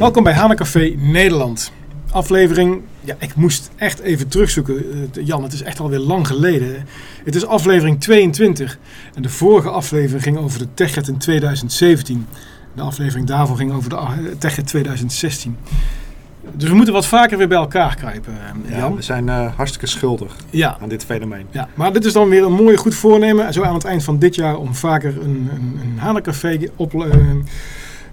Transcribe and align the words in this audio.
Welkom 0.00 0.22
bij 0.22 0.34
Hanecafé 0.34 0.94
Nederland. 0.96 1.72
Aflevering, 2.10 2.82
ja, 3.00 3.16
ik 3.18 3.34
moest 3.34 3.70
echt 3.76 3.98
even 4.00 4.28
terugzoeken. 4.28 4.76
Eh, 5.14 5.26
Jan, 5.26 5.42
het 5.42 5.52
is 5.52 5.62
echt 5.62 5.80
alweer 5.80 5.98
lang 5.98 6.26
geleden. 6.26 6.86
Het 7.24 7.34
is 7.34 7.46
aflevering 7.46 8.00
22. 8.00 8.78
En 9.14 9.22
de 9.22 9.28
vorige 9.28 9.68
aflevering 9.70 10.22
ging 10.22 10.38
over 10.38 10.58
de 10.58 10.66
TechEd 10.74 11.08
in 11.08 11.18
2017. 11.18 12.26
De 12.74 12.82
aflevering 12.82 13.26
daarvoor 13.26 13.56
ging 13.56 13.72
over 13.72 13.90
de 13.90 13.96
ah, 13.96 14.12
TechEd 14.38 14.66
2016. 14.66 15.56
Dus 16.54 16.68
we 16.68 16.74
moeten 16.74 16.94
wat 16.94 17.06
vaker 17.06 17.38
weer 17.38 17.48
bij 17.48 17.58
elkaar 17.58 17.96
kruipen, 17.96 18.32
eh, 18.32 18.70
Ja, 18.70 18.78
Jan. 18.78 18.94
we 18.96 19.02
zijn 19.02 19.28
eh, 19.28 19.54
hartstikke 19.56 19.86
schuldig 19.86 20.36
Ja, 20.50 20.78
aan 20.80 20.88
dit 20.88 21.04
fenomeen. 21.04 21.46
ja, 21.50 21.68
maar 21.74 21.92
dit 21.92 22.04
is 22.04 22.12
dan 22.12 22.28
weer 22.28 22.44
een 22.44 22.52
mooi 22.52 22.76
goed 22.76 22.94
voornemen. 22.94 23.52
Zo 23.52 23.62
aan 23.62 23.74
het 23.74 23.84
eind 23.84 24.04
van 24.04 24.18
dit 24.18 24.34
jaar 24.34 24.56
om 24.56 24.74
vaker 24.74 25.14
een, 25.22 25.50
een, 25.54 25.80
een 25.82 25.98
Hanecafé 25.98 26.58
op, 26.76 26.94
eh, 26.94 27.00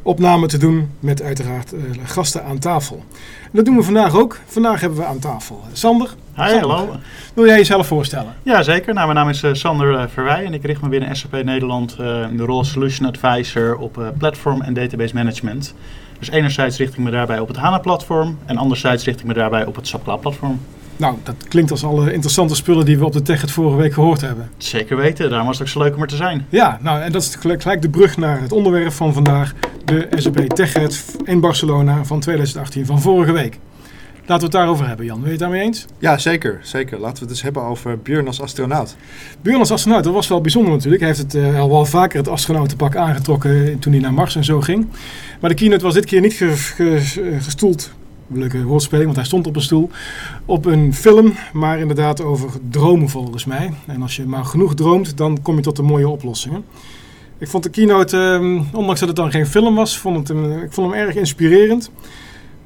opname 0.07 0.47
te 0.47 0.57
doen. 0.57 0.89
Met 1.00 1.21
uiteraard 1.21 1.73
eh, 1.73 1.79
gasten 2.04 2.43
aan 2.43 2.59
tafel. 2.59 3.04
En 3.43 3.51
dat 3.51 3.65
doen 3.65 3.75
we 3.75 3.83
vandaag 3.83 4.15
ook. 4.15 4.39
Vandaag 4.45 4.82
hebben 4.82 4.99
we 4.99 5.05
aan 5.05 5.19
tafel 5.19 5.63
Sander. 5.71 6.15
Hi, 6.36 6.49
Sander, 6.49 6.69
hallo. 6.69 6.95
Wil 7.33 7.45
jij 7.45 7.57
jezelf 7.57 7.87
voorstellen? 7.87 8.35
Ja, 8.43 8.63
zeker. 8.63 8.93
Nou, 8.93 9.05
mijn 9.05 9.18
naam 9.18 9.29
is 9.29 9.43
eh, 9.43 9.54
Sander 9.54 9.96
eh, 9.96 10.04
Verwij 10.13 10.46
en 10.46 10.54
ik 10.54 10.63
richt 10.63 10.82
me 10.82 10.89
binnen 10.89 11.15
SAP 11.15 11.43
Nederland 11.43 11.96
eh, 11.99 12.21
in 12.29 12.37
de 12.37 12.43
rol 12.43 12.63
Solution 12.63 13.07
Advisor 13.07 13.77
op 13.77 13.97
eh, 13.97 14.07
platform 14.18 14.61
en 14.61 14.73
database 14.73 15.13
management. 15.13 15.73
Dus 16.19 16.29
enerzijds 16.29 16.77
richt 16.77 16.93
ik 16.93 16.99
me 16.99 17.11
daarbij 17.11 17.39
op 17.39 17.47
het 17.47 17.57
HANA-platform 17.57 18.37
en 18.46 18.57
anderzijds 18.57 19.05
richt 19.05 19.19
ik 19.19 19.25
me 19.25 19.33
daarbij 19.33 19.65
op 19.65 19.75
het 19.75 19.87
SAP 19.87 20.04
Cloud-platform. 20.04 20.60
Nou, 20.97 21.15
dat 21.24 21.36
klinkt 21.47 21.71
als 21.71 21.83
alle 21.83 22.14
interessante 22.14 22.56
spullen 22.56 22.86
die 22.86 22.97
we 22.97 23.05
op 23.05 23.14
de 23.14 23.21
Tech 23.21 23.42
het 23.42 23.51
vorige 23.51 23.78
week 23.78 23.93
gehoord 23.93 24.21
hebben. 24.21 24.50
Zeker 24.57 24.97
weten, 24.97 25.29
daarom 25.29 25.47
was 25.47 25.57
het 25.60 25.68
ook 25.68 25.74
zo 25.74 25.79
leuk 25.79 25.96
om 25.96 26.01
er 26.01 26.07
te 26.07 26.15
zijn. 26.15 26.46
Ja, 26.50 26.79
nou, 26.82 27.01
en 27.01 27.11
dat 27.11 27.21
is 27.21 27.36
gelijk, 27.36 27.82
de 27.82 27.89
brug 27.89 28.18
naar 28.18 28.42
het 28.42 28.51
onderwerp 28.51 28.92
van 28.92 29.14
vandaag. 29.14 29.54
De 29.86 30.07
SAP 30.15 30.36
TechEd 30.38 31.15
in 31.24 31.39
Barcelona 31.39 32.03
van 32.05 32.19
2018 32.19 32.86
van 32.86 33.02
vorige 33.02 33.31
week. 33.31 33.59
Laten 34.25 34.38
we 34.38 34.44
het 34.44 34.52
daarover 34.52 34.88
hebben, 34.88 35.05
Jan. 35.05 35.16
Ben 35.16 35.25
je 35.25 35.31
het 35.31 35.39
daarmee 35.39 35.61
eens? 35.61 35.86
Ja, 35.99 36.17
zeker, 36.17 36.59
zeker. 36.61 36.99
Laten 36.99 37.14
we 37.16 37.21
het 37.21 37.30
eens 37.30 37.41
hebben 37.41 37.64
over 37.64 37.99
Björn 37.99 38.27
als 38.27 38.41
astronaut. 38.41 38.95
Björn 39.41 39.59
als 39.59 39.71
astronaut, 39.71 40.03
dat 40.03 40.14
was 40.14 40.27
wel 40.27 40.41
bijzonder 40.41 40.71
natuurlijk. 40.73 41.02
Hij 41.02 41.11
heeft 41.16 41.21
het 41.33 41.36
eh, 41.43 41.59
al 41.59 41.69
wel 41.69 41.86
vaker 41.86 42.17
het 42.19 42.27
astronautenpak 42.27 42.95
aangetrokken 42.95 43.80
toen 43.80 43.91
hij 43.93 44.02
naar 44.02 44.14
Mars 44.14 44.36
en 44.36 44.43
zo 44.43 44.61
ging. 44.61 44.88
Maar 45.41 45.49
de 45.49 45.55
keynote 45.55 45.83
was 45.83 45.93
dit 45.93 46.05
keer 46.05 46.21
niet 46.21 46.33
ge- 46.33 46.58
ge- 46.58 47.38
gestoeld, 47.41 47.91
leuke 48.28 48.64
woordspeling, 48.64 49.06
want 49.06 49.17
hij 49.17 49.25
stond 49.25 49.47
op 49.47 49.56
een 49.56 49.61
stoel, 49.61 49.89
op 50.45 50.66
een 50.66 50.94
film, 50.94 51.33
maar 51.53 51.80
inderdaad 51.80 52.22
over 52.22 52.50
dromen 52.70 53.09
volgens 53.09 53.45
mij. 53.45 53.73
En 53.86 54.02
als 54.02 54.16
je 54.16 54.25
maar 54.25 54.45
genoeg 54.45 54.75
droomt, 54.75 55.17
dan 55.17 55.42
kom 55.42 55.56
je 55.56 55.61
tot 55.61 55.75
de 55.75 55.81
mooie 55.81 56.08
oplossingen. 56.09 56.64
Ik 57.38 57.48
vond 57.48 57.64
de 57.64 57.70
keynote, 57.70 58.17
eh, 58.17 58.75
ondanks 58.78 59.00
dat 59.00 59.09
het 59.09 59.17
dan 59.17 59.31
geen 59.31 59.48
film 59.48 59.75
was, 59.75 59.98
vond 59.98 60.28
het 60.28 60.38
ik 60.64 60.73
vond 60.73 60.92
hem 60.92 61.00
erg 61.00 61.16
inspirerend. 61.16 61.92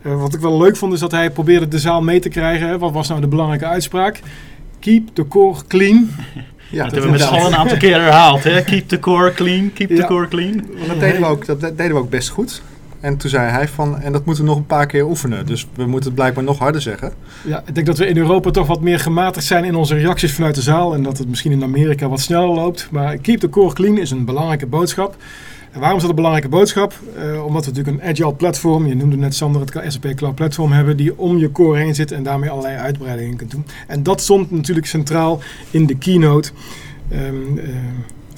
Eh, 0.02 0.22
wat 0.22 0.34
ik 0.34 0.40
wel 0.40 0.58
leuk 0.58 0.78
vond 0.78 0.94
is 0.94 1.00
dat 1.00 1.12
hij 1.12 1.30
probeerde 1.30 1.68
de 1.68 1.80
zaal 1.80 2.02
mee 2.02 2.20
te 2.20 2.30
krijgen. 2.30 2.68
Hè. 2.68 2.78
Wat 2.78 2.92
was 2.92 3.08
nou 3.08 3.22
de 3.22 3.28
belangrijke 3.28 3.66
uitspraak? 3.66 4.20
Keep 4.80 5.10
the 5.14 5.28
core 5.28 5.60
clean. 5.68 6.10
Ja, 6.72 6.84
dat 6.84 6.92
hebben 6.92 7.12
we 7.12 7.18
met 7.18 7.28
z'n 7.28 7.34
allen 7.34 7.46
een 7.46 7.56
aantal 7.56 7.78
keer 7.78 8.02
herhaald. 8.02 8.44
Hè? 8.44 8.64
Keep 8.64 8.88
the 8.88 9.00
core 9.00 9.34
clean, 9.34 9.74
keep 9.74 9.90
Ja. 9.90 9.96
the 9.96 10.06
core 10.06 10.28
clean. 10.28 10.66
Want 10.76 10.88
Dat 10.88 11.00
deden, 11.00 11.22
we 11.22 11.28
ook, 11.28 11.46
dat 11.46 11.60
deden 11.62 11.88
we 11.88 11.96
ook 11.96 12.10
best 12.10 12.30
goed. 12.30 12.62
En 13.02 13.18
toen 13.18 13.30
zei 13.30 13.50
hij 13.50 13.68
van, 13.68 14.00
en 14.00 14.12
dat 14.12 14.26
moeten 14.26 14.44
we 14.44 14.50
nog 14.50 14.60
een 14.60 14.66
paar 14.66 14.86
keer 14.86 15.06
oefenen. 15.06 15.46
Dus 15.46 15.68
we 15.76 15.86
moeten 15.86 16.06
het 16.06 16.16
blijkbaar 16.16 16.44
nog 16.44 16.60
harder 16.60 16.82
zeggen. 16.82 17.14
Ja, 17.46 17.64
ik 17.66 17.76
denk 17.76 17.88
dat 17.88 17.98
we 17.98 18.08
in 18.08 18.18
Europa 18.18 18.52
toch 18.52 18.68
wat 18.68 18.82
meer 18.82 19.00
gematigd 19.00 19.46
zijn 19.46 19.64
in 19.64 19.76
onze 19.76 19.96
reacties 19.96 20.34
vanuit 20.34 20.56
de 20.56 20.62
zaal. 20.62 20.94
En 20.94 21.04
dat 21.04 21.18
het 21.18 21.28
misschien 21.28 21.52
in 21.52 21.64
Amerika 21.64 22.10
wat 22.10 22.20
sneller 22.20 22.50
loopt. 22.50 22.88
Maar 22.92 23.18
keep 23.18 23.40
the 23.40 23.50
core 23.50 23.74
clean 23.74 23.98
is 23.98 24.12
een 24.12 24.26
belangrijke 24.26 24.66
boodschap. 24.66 25.16
En 25.72 25.80
waarom 25.80 25.96
is 25.96 26.02
dat 26.02 26.10
een 26.10 26.16
belangrijke 26.16 26.50
boodschap? 26.50 26.94
Eh, 27.18 27.46
omdat 27.46 27.66
we 27.66 27.72
natuurlijk 27.72 28.04
een 28.04 28.10
agile 28.10 28.34
platform, 28.34 28.88
je 28.88 28.96
noemde 28.96 29.18
net 29.18 29.36
Sander, 29.36 29.62
het 29.62 29.94
SAP 29.94 30.16
Cloud 30.16 30.36
Platform 30.36 30.72
hebben, 30.72 30.98
die 30.98 31.18
om 31.18 31.38
je 31.38 31.52
core 31.52 31.80
heen 31.80 31.96
zit 31.96 32.12
en 32.12 32.24
daarmee 32.24 32.50
allerlei 32.50 32.78
uitbreidingen 32.78 33.36
kunt 33.38 33.52
doen. 33.52 33.66
En 33.88 34.04
dat 34.04 34.22
stond 34.22 34.52
natuurlijk 34.52 34.88
centraal 34.88 35.40
in 35.72 35.86
de 35.86 35.98
keynote 35.98 36.52
eh, 37.10 37.20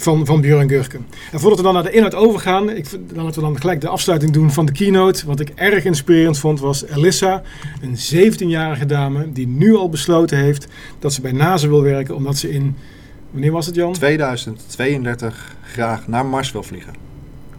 van, 0.03 0.25
van 0.25 0.41
Björn 0.41 0.69
Gurke. 0.69 0.97
En 1.31 1.39
voordat 1.39 1.57
we 1.57 1.63
dan 1.63 1.73
naar 1.73 1.83
de 1.83 1.91
inhoud 1.91 2.15
overgaan, 2.15 2.69
ik, 2.69 2.89
dan 3.13 3.23
laten 3.23 3.41
we 3.41 3.47
dan 3.47 3.59
gelijk 3.59 3.81
de 3.81 3.87
afsluiting 3.87 4.31
doen 4.31 4.51
van 4.51 4.65
de 4.65 4.71
keynote. 4.71 5.25
Wat 5.25 5.39
ik 5.39 5.49
erg 5.55 5.83
inspirerend 5.85 6.39
vond 6.39 6.59
was 6.59 6.85
Elissa, 6.85 7.41
een 7.81 7.97
17-jarige 8.33 8.85
dame 8.85 9.31
die 9.31 9.47
nu 9.47 9.75
al 9.75 9.89
besloten 9.89 10.37
heeft 10.37 10.67
dat 10.99 11.13
ze 11.13 11.21
bij 11.21 11.31
NASA 11.31 11.67
wil 11.67 11.81
werken, 11.81 12.15
omdat 12.15 12.37
ze 12.37 12.51
in, 12.51 12.75
wanneer 13.31 13.51
was 13.51 13.65
het 13.65 13.75
Jan? 13.75 13.93
2032 13.93 15.55
graag 15.63 16.07
naar 16.07 16.25
Mars 16.25 16.51
wil 16.51 16.63
vliegen. 16.63 16.93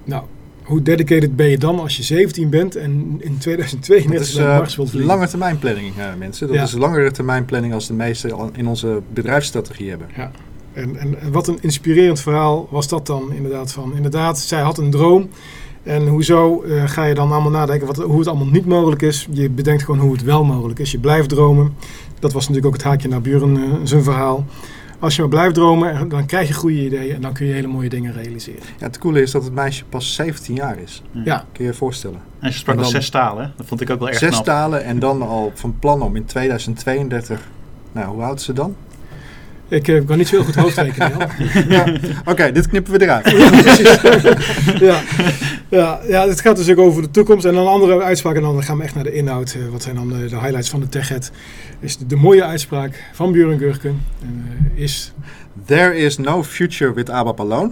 Nou, 0.05 0.23
hoe 0.63 0.83
dedicated 0.83 1.37
ben 1.37 1.49
je 1.51 1.59
dan 1.59 1.81
als 1.81 1.97
je 1.97 2.03
17 2.03 2.51
bent 2.51 2.77
en 2.77 2.91
in 3.19 3.31
Dat 3.31 3.41
2032 3.41 4.29
is 4.29 4.35
naar 4.35 4.51
eh, 4.53 4.59
Mars 4.59 4.77
wilt 4.77 4.91
vliegen? 4.91 5.11
lange 5.11 5.29
termijn 5.29 5.59
planning, 5.59 5.93
eh, 5.99 6.05
mensen. 6.19 6.47
Dat 6.47 6.57
Ja. 6.57 6.63
is 6.63 6.73
langere 6.73 7.11
termijn 7.11 7.45
planning 7.45 7.75
als 7.75 7.87
de 7.87 7.93
meeste 7.95 8.33
al 8.33 8.51
in 8.57 8.67
onze 8.67 9.01
bedrijfsstrategie 9.13 9.89
hebben. 9.89 10.07
En, 10.75 10.97
en, 10.97 11.21
en 11.21 11.33
wat 11.33 11.49
een 11.49 11.59
inspirerend 11.61 12.21
verhaal 12.21 12.69
was 12.71 12.89
dat 12.89 13.07
dan 13.07 13.33
inderdaad 13.33 13.73
van. 13.73 13.93
Inderdaad, 13.97 14.39
zij 14.39 14.61
had 14.61 14.79
een 14.79 14.91
droom. 14.91 15.29
En 15.83 16.07
hoezo 16.07 16.63
eh, 16.63 16.83
ga 16.89 17.05
je 17.05 17.15
dan 17.15 17.33
allemaal 17.33 17.51
nadenken 17.51 17.87
wat, 17.87 17.97
hoe 17.97 18.19
het 18.19 18.29
allemaal 18.29 18.47
niet 18.47 18.67
mogelijk 18.67 19.03
is? 19.03 19.29
Je 19.31 19.51
bedenkt 19.51 19.83
gewoon 19.83 20.01
hoe 20.01 20.13
het 20.13 20.23
wel 20.23 20.45
mogelijk 20.45 20.79
is. 20.79 20.91
Je 20.91 20.99
blijft 20.99 21.29
dromen. 21.29 21.75
Dat 22.19 22.33
was 22.33 22.49
natuurlijk 22.49 22.67
ook 22.67 22.81
het 22.81 22.91
haakje 22.91 23.09
naar 23.09 23.21
Buren 23.21 23.57
eh, 23.57 23.63
zijn 23.83 24.03
verhaal. 24.03 24.45
Als 24.99 25.15
je 25.15 25.21
maar 25.21 25.31
blijft 25.31 25.55
dromen, 25.55 26.09
dan 26.09 26.27
krijg 26.27 26.49
je 26.49 26.55
goede 26.55 26.85
ideeën 26.85 27.15
en 27.15 27.21
dan 27.21 27.33
kun 27.33 27.47
je 27.47 27.53
hele 27.53 27.67
mooie 27.67 27.89
dingen 27.89 28.13
realiseren. 28.13 28.63
Ja, 28.79 28.87
het 28.87 28.99
coole 28.99 29.23
is 29.23 29.31
dat 29.31 29.45
het 29.45 29.53
meisje 29.53 29.85
pas 29.85 30.15
17 30.15 30.55
jaar 30.55 30.79
is. 30.79 31.03
Ja, 31.25 31.45
Kun 31.53 31.65
je 31.65 31.71
je 31.71 31.77
voorstellen. 31.77 32.21
En 32.41 32.53
ze 32.53 32.59
sprak 32.59 32.77
En 32.77 32.83
al 32.83 32.89
zes 32.89 33.11
talen. 33.11 33.53
Dat 33.57 33.67
vond 33.67 33.81
ik 33.81 33.91
ook 33.91 33.99
wel 33.99 34.09
erg 34.09 34.19
Zes 34.19 34.31
knap. 34.31 34.45
talen 34.45 34.85
en 34.85 34.99
dan 34.99 35.23
al 35.23 35.53
van 35.55 35.79
plan 35.79 36.03
om 36.03 36.17
in 36.17 36.25
2032... 36.25 37.41
Nou, 37.93 38.15
hoe 38.15 38.23
oud 38.23 38.39
is 38.39 38.45
ze 38.45 38.53
dan? 38.53 38.75
Ik 39.75 39.89
eh, 39.89 40.07
kan 40.07 40.19
niet 40.19 40.29
zo 40.29 40.37
heel 40.37 40.45
goed 40.45 40.55
hoofdrekenen. 40.55 41.13
Ja. 41.69 41.93
Oké, 42.25 42.53
dit 42.53 42.69
knippen 42.69 42.93
we 42.93 43.03
eruit. 43.03 43.31
Ja, 44.81 45.01
ja. 45.69 46.01
Ja, 46.09 46.29
het 46.29 46.41
gaat 46.41 46.57
dus 46.57 46.71
ook 46.71 46.79
over 46.79 47.03
de 47.03 47.11
toekomst. 47.11 47.45
En 47.45 47.55
dan 47.55 47.63
een 47.63 47.73
andere 47.73 48.03
uitspraak. 48.03 48.35
En 48.37 48.43
dan 48.43 48.63
gaan 48.63 48.77
we 48.77 48.83
echt 48.83 48.95
naar 48.95 49.05
de 49.05 49.13
inhoud. 49.13 49.55
Eh, 49.55 49.69
Wat 49.71 49.83
zijn 49.83 49.95
dan 49.95 50.09
de 50.09 50.17
highlights 50.17 50.71
van 50.71 50.81
de 50.81 50.89
TechEd? 50.89 51.31
Is 51.81 51.97
de, 51.97 52.07
de 52.07 52.17
mooie 52.17 52.45
uitspraak 52.45 53.05
van 53.13 53.33
Björn 53.33 53.59
Gurken. 53.59 54.03
En, 54.23 54.45
eh, 54.75 54.83
is... 54.83 55.13
There 55.67 55.97
is 55.97 56.19
no 56.19 56.43
future 56.43 56.93
with 56.93 57.11
ABAP 57.11 57.41
alone. 57.41 57.71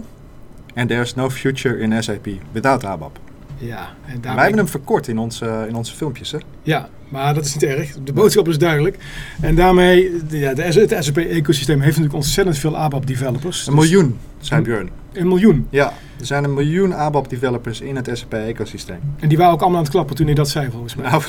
And 0.75 0.89
there's 0.89 1.13
no 1.15 1.29
future 1.29 1.77
in 1.79 2.03
SAP 2.03 2.27
without 2.51 2.83
ABAP. 2.85 3.19
Ja, 3.65 3.89
en 4.05 4.21
Wij 4.21 4.33
hebben 4.33 4.57
hem 4.57 4.67
verkort 4.67 5.07
in 5.07 5.17
onze, 5.17 5.65
in 5.67 5.75
onze 5.75 5.95
filmpjes, 5.95 6.31
hè? 6.31 6.37
ja, 6.63 6.89
maar 7.09 7.33
dat 7.33 7.45
is 7.45 7.53
niet 7.53 7.63
erg. 7.63 7.95
De 8.03 8.13
boodschap 8.13 8.47
is 8.47 8.57
duidelijk. 8.57 8.97
En 9.41 9.55
daarmee, 9.55 10.11
ja, 10.29 10.53
de, 10.53 10.61
het 10.61 10.95
SAP-ecosysteem 10.99 11.75
heeft 11.79 11.89
natuurlijk 11.89 12.15
ontzettend 12.15 12.57
veel 12.57 12.77
ABAP-developers. 12.77 13.67
Een 13.67 13.73
miljoen, 13.75 14.17
zei 14.39 14.59
Hm. 14.61 14.65
Björn. 14.65 14.89
Een 15.13 15.27
miljoen. 15.27 15.67
Ja, 15.69 15.93
er 16.23 16.29
zijn 16.29 16.43
een 16.43 16.53
miljoen 16.53 16.95
ABAP-developers 16.95 17.81
in 17.81 17.95
het 17.95 18.09
SAP-ecosysteem. 18.13 18.99
En 19.19 19.29
die 19.29 19.37
waren 19.37 19.53
ook 19.53 19.59
allemaal 19.59 19.77
aan 19.77 19.83
het 19.83 19.93
klappen 19.93 20.15
toen 20.15 20.25
hij 20.25 20.35
dat 20.35 20.49
zei, 20.49 20.69
volgens 20.71 20.95
mij. 20.95 21.09
Nou, 21.09 21.21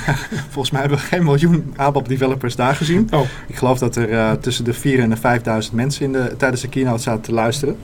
volgens 0.54 0.70
mij 0.70 0.80
hebben 0.80 0.98
we 0.98 1.04
geen 1.04 1.24
miljoen 1.24 1.74
ABAP-developers 1.76 2.56
daar 2.56 2.74
gezien. 2.74 3.08
Oh, 3.10 3.20
Ik 3.46 3.56
geloof 3.56 3.78
dat 3.78 3.96
er 3.96 4.10
eh, 4.10 4.32
tussen 4.32 4.64
de 4.64 4.74
4.000 4.74 4.80
en 4.82 5.10
de 5.10 5.64
5.000 5.68 5.74
mensen 5.74 6.04
in 6.04 6.12
de, 6.12 6.34
tijdens 6.36 6.60
de 6.60 6.68
keynote 6.68 7.02
zaten 7.02 7.22
te 7.22 7.32
luisteren. 7.32 7.76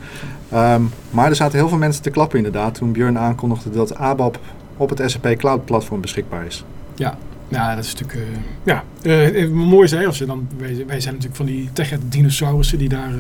Ehm, 0.51 0.83
maar 1.11 1.29
er 1.29 1.37
zaten 1.37 1.59
heel 1.59 1.69
veel 1.69 1.79
mensen 1.79 2.03
te 2.03 2.11
klappen 2.11 2.37
inderdaad 2.39 2.75
toen 2.75 2.93
Björn 2.93 3.19
aankondigde 3.19 3.71
dat 3.71 3.95
ABAP 3.95 4.39
op 4.77 4.89
het 4.89 5.11
SAP 5.11 5.35
Cloud 5.37 5.65
Platform 5.65 6.01
beschikbaar 6.01 6.47
is. 6.47 6.65
Ja, 6.95 7.19
ja, 7.55 7.75
dat 7.75 7.85
is 7.85 7.95
natuurlijk. 7.95 8.15
eh, 8.15 8.41
ja, 8.63 8.85
eh, 9.03 9.43
eh, 9.43 9.51
mooi 9.51 9.89
hè, 9.89 10.07
als 10.07 10.19
je 10.19 10.27
dan. 10.27 10.49
Wij, 10.59 10.85
wij 10.87 11.01
zijn 11.01 11.15
natuurlijk 11.15 11.37
van 11.37 11.47
die 11.47 11.69
tech-dinosaurussen 11.73 12.79
die 12.79 12.89
daar 12.89 13.13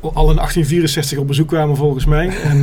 al 0.00 0.30
in 0.30 0.36
1864 0.36 1.18
op 1.18 1.26
bezoek 1.26 1.48
kwamen, 1.48 1.76
volgens 1.76 2.04
mij. 2.04 2.28
En, 2.50 2.62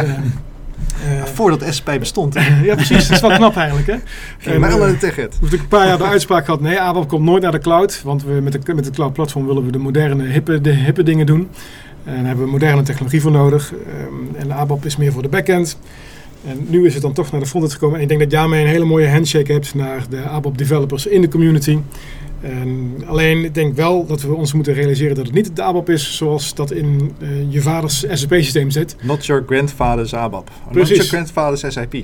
eh, 1.06 1.24
Voordat 1.24 1.74
SAP 1.74 2.00
bestond, 2.00 2.34
hè? 2.34 2.56
ja, 2.66 2.76
precies. 2.76 3.08
Dat 3.08 3.16
is 3.16 3.22
wel 3.22 3.38
knap 3.38 3.56
eigenlijk, 3.56 3.88
hè? 3.88 3.96
Ging 4.38 4.56
En, 4.56 4.80
naar 4.80 4.90
de 4.90 4.98
TechEd. 4.98 5.38
We 5.42 5.58
een 5.58 5.68
paar 5.68 5.88
jaar 5.88 5.98
de 5.98 6.04
uitspraak 6.04 6.46
gehad. 6.46 6.62
Nee, 6.62 6.80
ABAP 6.80 7.08
komt 7.08 7.24
nooit 7.24 7.44
naar 7.44 7.52
de 7.52 7.60
cloud. 7.60 8.02
Want 8.04 8.24
we 8.24 8.32
met, 8.32 8.52
de, 8.52 8.74
met 8.74 8.86
het 8.86 8.96
cloud 8.96 9.14
platform 9.14 9.46
willen 9.46 9.66
we 9.66 9.72
de 9.72 9.78
moderne, 9.78 10.24
hippe, 10.24 10.62
de 10.62 10.70
hippe 10.70 11.04
dingen 11.04 11.26
doen. 11.26 11.50
En 12.04 12.16
daar 12.16 12.26
hebben 12.26 12.46
we 12.46 12.52
moderne 12.52 12.82
technologie 12.82 13.22
voor 13.22 13.32
nodig. 13.32 13.74
Ehm, 13.74 14.36
en 14.36 14.52
ABAP 14.52 14.86
is 14.86 14.98
meer 14.98 15.12
voor 15.12 15.22
de 15.22 15.30
backend. 15.30 15.78
En 16.48 16.66
nu 16.70 16.86
is 16.86 16.94
het 16.94 17.02
dan 17.02 17.14
toch 17.14 17.32
naar 17.32 17.40
de 17.42 17.46
frontend 17.48 17.74
gekomen. 17.74 17.96
En 17.96 18.02
ik 18.02 18.08
denk 18.08 18.20
dat 18.20 18.32
jij 18.32 18.40
daarmee 18.40 18.62
een 18.62 18.68
hele 18.70 18.86
mooie 18.86 19.10
handshake 19.10 19.52
hebt 19.52 19.76
naar 19.76 20.06
de 20.10 20.22
ABAP 20.22 20.58
developers 20.58 21.06
in 21.08 21.22
de 21.22 21.28
community. 21.28 21.78
En 22.42 22.94
alleen, 23.06 23.44
ik 23.44 23.54
denk 23.54 23.76
wel 23.76 24.06
dat 24.06 24.22
we 24.22 24.34
ons 24.34 24.54
moeten 24.54 24.74
realiseren 24.74 25.16
dat 25.16 25.26
het 25.26 25.34
niet 25.34 25.56
de 25.56 25.62
ABAP 25.62 25.90
is 25.90 26.16
zoals 26.18 26.56
dat 26.56 26.72
in 26.72 27.12
eh, 27.20 27.28
je 27.50 27.62
vaders 27.62 28.00
SAP-systeem 28.12 28.70
zit. 28.72 28.96
Not 29.02 29.26
your 29.26 29.44
grandfather's 29.48 30.14
ABAP. 30.14 30.50
Not 30.64 30.72
Precies. 30.72 30.96
your 30.96 31.08
grandfather's 31.10 31.74
SAP. 31.74 31.96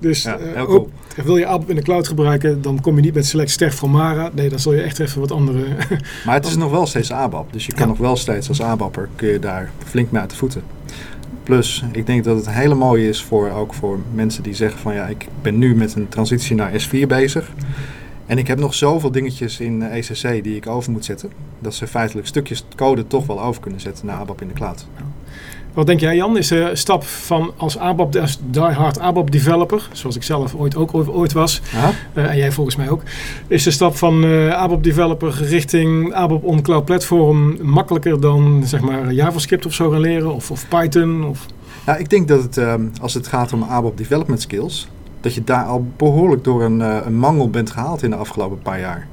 Dus 0.00 0.22
Ja, 0.22 0.36
eh, 0.36 0.60
ook- 0.62 0.68
cool. 0.68 0.90
wil 1.24 1.36
je 1.36 1.46
ABAP 1.46 1.70
in 1.70 1.76
de 1.76 1.82
cloud 1.82 2.08
gebruiken, 2.08 2.62
dan 2.62 2.80
kom 2.80 2.96
je 2.96 3.02
niet 3.02 3.14
met 3.14 3.26
Select 3.26 3.50
Sterk 3.50 3.72
van 3.72 3.90
Mara. 3.90 4.30
Nee, 4.34 4.48
dan 4.48 4.58
zul 4.58 4.72
je 4.74 4.80
echt 4.82 4.98
even 4.98 5.20
wat 5.20 5.32
andere 5.32 5.64
Maar 6.24 6.34
het 6.34 6.46
is 6.52 6.56
nog 6.56 6.70
wel 6.70 6.86
steeds 6.86 7.12
ABAP. 7.12 7.52
Dus 7.52 7.66
je 7.66 7.72
kan 7.72 7.82
Ja. 7.82 7.88
nog 7.88 7.98
wel 7.98 8.16
steeds 8.16 8.48
als 8.48 8.62
ABAP'er 8.62 9.08
kun 9.16 9.28
je 9.28 9.38
daar 9.38 9.70
flink 9.84 10.10
mee 10.10 10.20
uit 10.20 10.30
de 10.30 10.36
voeten. 10.36 10.62
Plus, 11.44 11.84
ik 11.92 12.06
denk 12.06 12.24
dat 12.24 12.36
het 12.36 12.50
hele 12.50 12.74
mooie 12.74 13.08
is 13.08 13.22
voor 13.22 13.50
ook 13.50 13.74
voor 13.74 13.98
mensen 14.14 14.42
die 14.42 14.54
zeggen 14.54 14.80
van 14.80 14.94
ja, 14.94 15.06
ik 15.06 15.26
ben 15.42 15.58
nu 15.58 15.76
met 15.76 15.94
een 15.94 16.08
transitie 16.08 16.56
naar 16.56 16.72
S4 16.72 17.06
bezig. 17.06 17.52
En 18.26 18.38
ik 18.38 18.46
heb 18.46 18.58
nog 18.58 18.74
zoveel 18.74 19.10
dingetjes 19.10 19.60
in 19.60 19.82
ECC 19.82 20.44
die 20.44 20.56
ik 20.56 20.66
over 20.66 20.92
moet 20.92 21.04
zetten. 21.04 21.30
Dat 21.58 21.74
ze 21.74 21.86
feitelijk 21.86 22.26
stukjes 22.26 22.64
code 22.76 23.06
toch 23.06 23.26
wel 23.26 23.42
over 23.42 23.60
kunnen 23.60 23.80
zetten 23.80 24.06
naar 24.06 24.16
ABAP 24.16 24.40
in 24.40 24.48
de 24.48 24.54
cloud. 24.54 24.86
Wat 25.74 25.86
denk 25.86 26.00
jij 26.00 26.16
Jan? 26.16 26.36
Is 26.36 26.48
de 26.48 26.70
stap 26.72 27.04
van 27.04 27.52
als 27.56 27.78
ABAP, 27.78 28.16
als 28.16 28.38
diehard 28.50 28.98
ABAP 28.98 29.30
developer, 29.30 29.88
zoals 29.92 30.16
ik 30.16 30.22
zelf 30.22 30.54
ooit 30.54 30.76
ook 30.76 30.94
ooit 30.94 31.32
was, 31.32 31.60
eh, 32.12 32.30
en 32.30 32.36
jij 32.36 32.52
volgens 32.52 32.76
mij 32.76 32.90
ook, 32.90 33.02
is 33.46 33.62
de 33.62 33.70
stap 33.70 33.96
van 33.96 34.24
eh 34.24 34.52
ABAP 34.52 34.84
developer 34.84 35.34
richting 35.42 36.12
ABAP 36.14 36.44
on 36.44 36.62
cloud 36.62 36.84
platform 36.84 37.56
makkelijker 37.62 38.20
dan 38.20 38.62
zeg 38.64 38.80
maar 38.80 39.12
JavaScript 39.12 39.66
of 39.66 39.74
zo 39.74 39.90
gaan 39.90 40.00
leren 40.00 40.34
of, 40.34 40.50
of 40.50 40.68
Python? 40.68 41.24
Of, 41.24 41.46
Nou, 41.86 41.98
ik 41.98 42.10
denk 42.10 42.28
dat 42.28 42.42
het, 42.42 42.56
ehm, 42.56 42.82
als 43.00 43.14
het 43.14 43.26
gaat 43.26 43.52
om 43.52 43.62
ABAP 43.62 43.96
development 43.96 44.40
skills, 44.40 44.88
dat 45.20 45.34
je 45.34 45.44
daar 45.44 45.64
al 45.64 45.86
behoorlijk 45.96 46.44
door 46.44 46.62
een, 46.62 46.80
eh, 46.80 46.96
een 47.04 47.18
mangel 47.18 47.50
bent 47.50 47.70
gehaald 47.70 48.02
in 48.02 48.10
de 48.10 48.16
afgelopen 48.16 48.58
paar 48.62 48.80
jaar. 48.80 49.06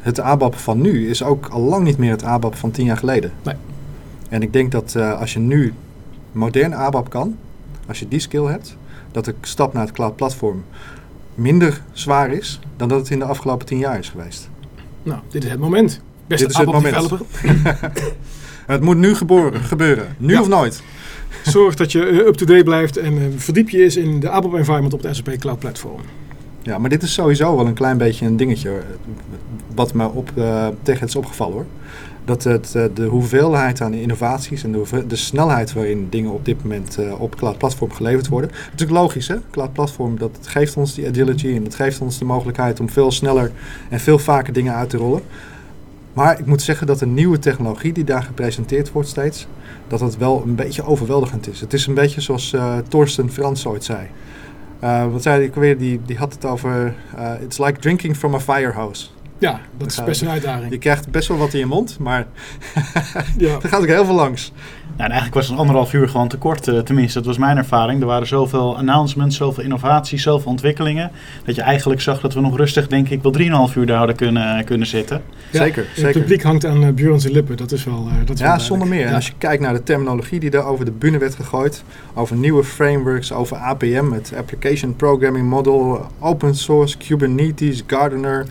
Het 0.00 0.20
ABAP 0.20 0.54
van 0.54 0.80
nu 0.80 1.08
is 1.08 1.22
ook 1.22 1.46
al 1.46 1.60
lang 1.60 1.84
niet 1.84 1.98
meer 1.98 2.10
het 2.10 2.24
ABAP 2.24 2.54
van 2.54 2.70
tien 2.70 2.84
jaar 2.84 2.96
geleden. 2.96 3.32
Nee. 3.42 3.54
En 4.32 4.42
ik 4.42 4.52
denk 4.52 4.72
dat 4.72 4.94
eh, 4.94 5.20
als 5.20 5.32
je 5.32 5.38
nu 5.38 5.72
modern 6.32 6.74
ABAP 6.74 7.10
kan, 7.10 7.36
als 7.88 7.98
je 7.98 8.08
die 8.08 8.20
skill 8.20 8.44
hebt, 8.44 8.76
dat 9.10 9.24
de 9.24 9.34
stap 9.40 9.72
naar 9.72 9.82
het 9.82 9.92
cloud 9.92 10.16
platform 10.16 10.64
minder 11.34 11.82
zwaar 11.92 12.32
is 12.32 12.60
dan 12.76 12.88
dat 12.88 12.98
het 12.98 13.10
in 13.10 13.18
de 13.18 13.24
afgelopen 13.24 13.66
tien 13.66 13.78
jaar 13.78 13.98
is 13.98 14.08
geweest. 14.08 14.48
nou, 15.02 15.20
dit 15.30 15.44
is 15.44 15.50
het 15.50 15.58
moment. 15.58 16.00
Beste 16.26 16.46
Dit 16.46 16.54
is 16.54 16.60
het 16.60 16.72
moment. 16.72 17.10
Het 18.66 18.80
moet 18.80 18.96
nu 18.96 19.14
geboren, 19.14 19.60
gebeuren. 19.60 20.16
Nu 20.18 20.32
Ja. 20.32 20.40
of 20.40 20.48
nooit. 20.48 20.82
zorg 21.44 21.74
dat 21.74 21.92
je 21.92 22.06
eh, 22.06 22.16
up-to-date 22.26 22.64
blijft 22.64 22.96
en 22.96 23.18
eh, 23.18 23.24
verdiep 23.36 23.68
je 23.68 23.82
eens 23.82 23.96
in 23.96 24.20
de 24.20 24.30
ABAP 24.30 24.54
environment 24.54 24.92
op 24.92 25.02
het 25.02 25.16
SAP 25.16 25.36
Cloud 25.38 25.58
Platform. 25.58 26.00
Ja, 26.62 26.78
maar 26.78 26.90
dit 26.90 27.02
is 27.02 27.12
sowieso 27.12 27.56
wel 27.56 27.66
een 27.66 27.74
klein 27.74 27.98
beetje 27.98 28.26
een 28.26 28.36
dingetje 28.36 28.68
hoor, 28.68 28.84
wat 29.74 29.94
me 29.94 30.08
op 30.08 30.30
uh, 30.34 30.66
tegen 30.82 31.06
is 31.06 31.16
opgevallen 31.16 31.54
hoor. 31.54 31.66
Dat 32.24 32.44
het, 32.44 32.74
eh, 32.74 32.84
de 32.94 33.04
hoeveelheid 33.04 33.80
aan 33.80 33.94
innovaties 33.94 34.64
en 34.64 34.72
de, 34.72 35.04
de 35.06 35.16
snelheid 35.16 35.72
waarin 35.72 36.06
dingen 36.10 36.32
op 36.32 36.44
dit 36.44 36.62
moment 36.62 36.98
eh, 36.98 37.20
op 37.20 37.36
cloud 37.36 37.58
platform 37.58 37.92
geleverd 37.92 38.28
worden. 38.28 38.50
Natuurlijk 38.70 38.98
logisch 38.98 39.28
hè, 39.28 39.36
cloud 39.50 39.72
platform 39.72 40.18
dat 40.18 40.38
geeft 40.42 40.76
ons 40.76 40.94
die 40.94 41.08
agility 41.08 41.54
en 41.54 41.64
dat 41.64 41.74
geeft 41.74 42.00
ons 42.00 42.18
de 42.18 42.24
mogelijkheid 42.24 42.80
om 42.80 42.88
veel 42.88 43.10
sneller 43.10 43.50
en 43.88 44.00
veel 44.00 44.18
vaker 44.18 44.52
dingen 44.52 44.74
uit 44.74 44.90
te 44.90 44.96
rollen. 44.96 45.22
Maar 46.12 46.38
ik 46.38 46.46
moet 46.46 46.62
zeggen 46.62 46.86
dat 46.86 46.98
de 46.98 47.06
nieuwe 47.06 47.38
technologie 47.38 47.92
die 47.92 48.04
daar 48.04 48.22
gepresenteerd 48.22 48.92
wordt 48.92 49.08
steeds, 49.08 49.46
dat 49.88 50.00
het 50.00 50.18
wel 50.18 50.42
een 50.46 50.54
beetje 50.54 50.84
overweldigend 50.84 51.48
is. 51.48 51.60
Het 51.60 51.72
is 51.72 51.86
een 51.86 51.94
beetje 51.94 52.20
zoals 52.20 52.52
eh 52.52 52.76
Torsten 52.88 53.30
Frans 53.30 53.66
ooit 53.66 53.84
zei. 53.84 54.06
Eh, 54.82 55.12
wat 55.12 55.22
zei 55.22 55.48
ook 55.48 55.54
weer? 55.54 55.78
Die, 55.78 56.00
die 56.04 56.16
had 56.16 56.32
het 56.32 56.44
over. 56.44 56.94
eh, 57.16 57.40
it's 57.40 57.58
like 57.58 57.78
drinking 57.80 58.16
from 58.16 58.34
a 58.34 58.40
fire 58.40 58.72
hose. 58.72 59.06
Ja, 59.42 59.60
dat 59.78 59.90
is 59.90 60.04
best 60.04 60.22
een 60.22 60.28
uitdaging. 60.28 60.70
Je 60.72 60.78
krijgt 60.78 61.10
best 61.10 61.28
wel 61.28 61.36
wat 61.38 61.52
in 61.52 61.58
je 61.58 61.66
mond, 61.66 61.96
maar 61.98 62.26
Ja. 63.38 63.58
er 63.62 63.68
gaat 63.68 63.80
ook 63.80 63.86
heel 63.86 64.04
veel 64.04 64.14
langs. 64.14 64.52
Nou, 64.96 65.04
en 65.04 65.10
eigenlijk 65.10 65.34
was 65.34 65.48
een 65.48 65.56
anderhalf 65.56 65.92
uur 65.92 66.08
gewoon 66.08 66.28
te 66.28 66.36
kort, 66.36 66.68
eh, 66.68 66.78
tenminste, 66.78 67.18
dat 67.18 67.26
was 67.26 67.38
mijn 67.38 67.56
ervaring. 67.56 68.00
Er 68.00 68.06
waren 68.06 68.26
zoveel 68.26 68.76
announcements, 68.76 69.36
zoveel 69.36 69.62
innovaties, 69.64 70.22
zoveel 70.22 70.50
ontwikkelingen. 70.50 71.10
Dat 71.44 71.54
je 71.54 71.62
eigenlijk 71.62 72.00
zag 72.00 72.20
dat 72.20 72.34
we 72.34 72.40
nog 72.40 72.56
rustig, 72.56 72.86
denk 72.88 73.08
ik, 73.08 73.22
wel 73.22 73.32
3,5 73.32 73.74
uur 73.76 73.86
daar 73.86 73.96
hadden 73.98 74.16
kunnen, 74.16 74.64
kunnen 74.64 74.86
zitten. 74.86 75.22
Ja, 75.50 75.58
zeker, 75.64 75.86
Het 75.88 75.98
zeker. 75.98 76.20
publiek 76.20 76.42
hangt 76.42 76.66
aan 76.66 76.82
uh, 76.84 76.88
Björn 76.92 77.20
zijn 77.20 77.32
lippen, 77.32 77.56
dat 77.56 77.72
is 77.72 77.84
wel. 77.84 78.08
eh, 78.10 78.26
dat 78.26 78.34
is 78.36 78.40
wel 78.42 78.50
Ja, 78.50 78.58
zonder 78.58 78.88
meer. 78.88 79.14
Als 79.14 79.26
je 79.26 79.32
kijkt 79.38 79.62
naar 79.62 79.72
de 79.74 79.82
terminologie 79.82 80.40
die 80.40 80.50
daar 80.50 80.64
over 80.66 80.84
de 80.84 80.90
bühne 80.92 81.18
werd 81.18 81.34
gegooid, 81.34 81.82
over 82.14 82.36
nieuwe 82.36 82.64
frameworks, 82.64 83.32
over 83.32 83.56
APM, 83.56 84.10
het 84.12 84.32
Application 84.36 84.96
Programming 84.96 85.48
Model, 85.48 86.06
open 86.20 86.54
source, 86.54 86.96
Kubernetes, 86.96 87.82
Gardener. 87.86 88.46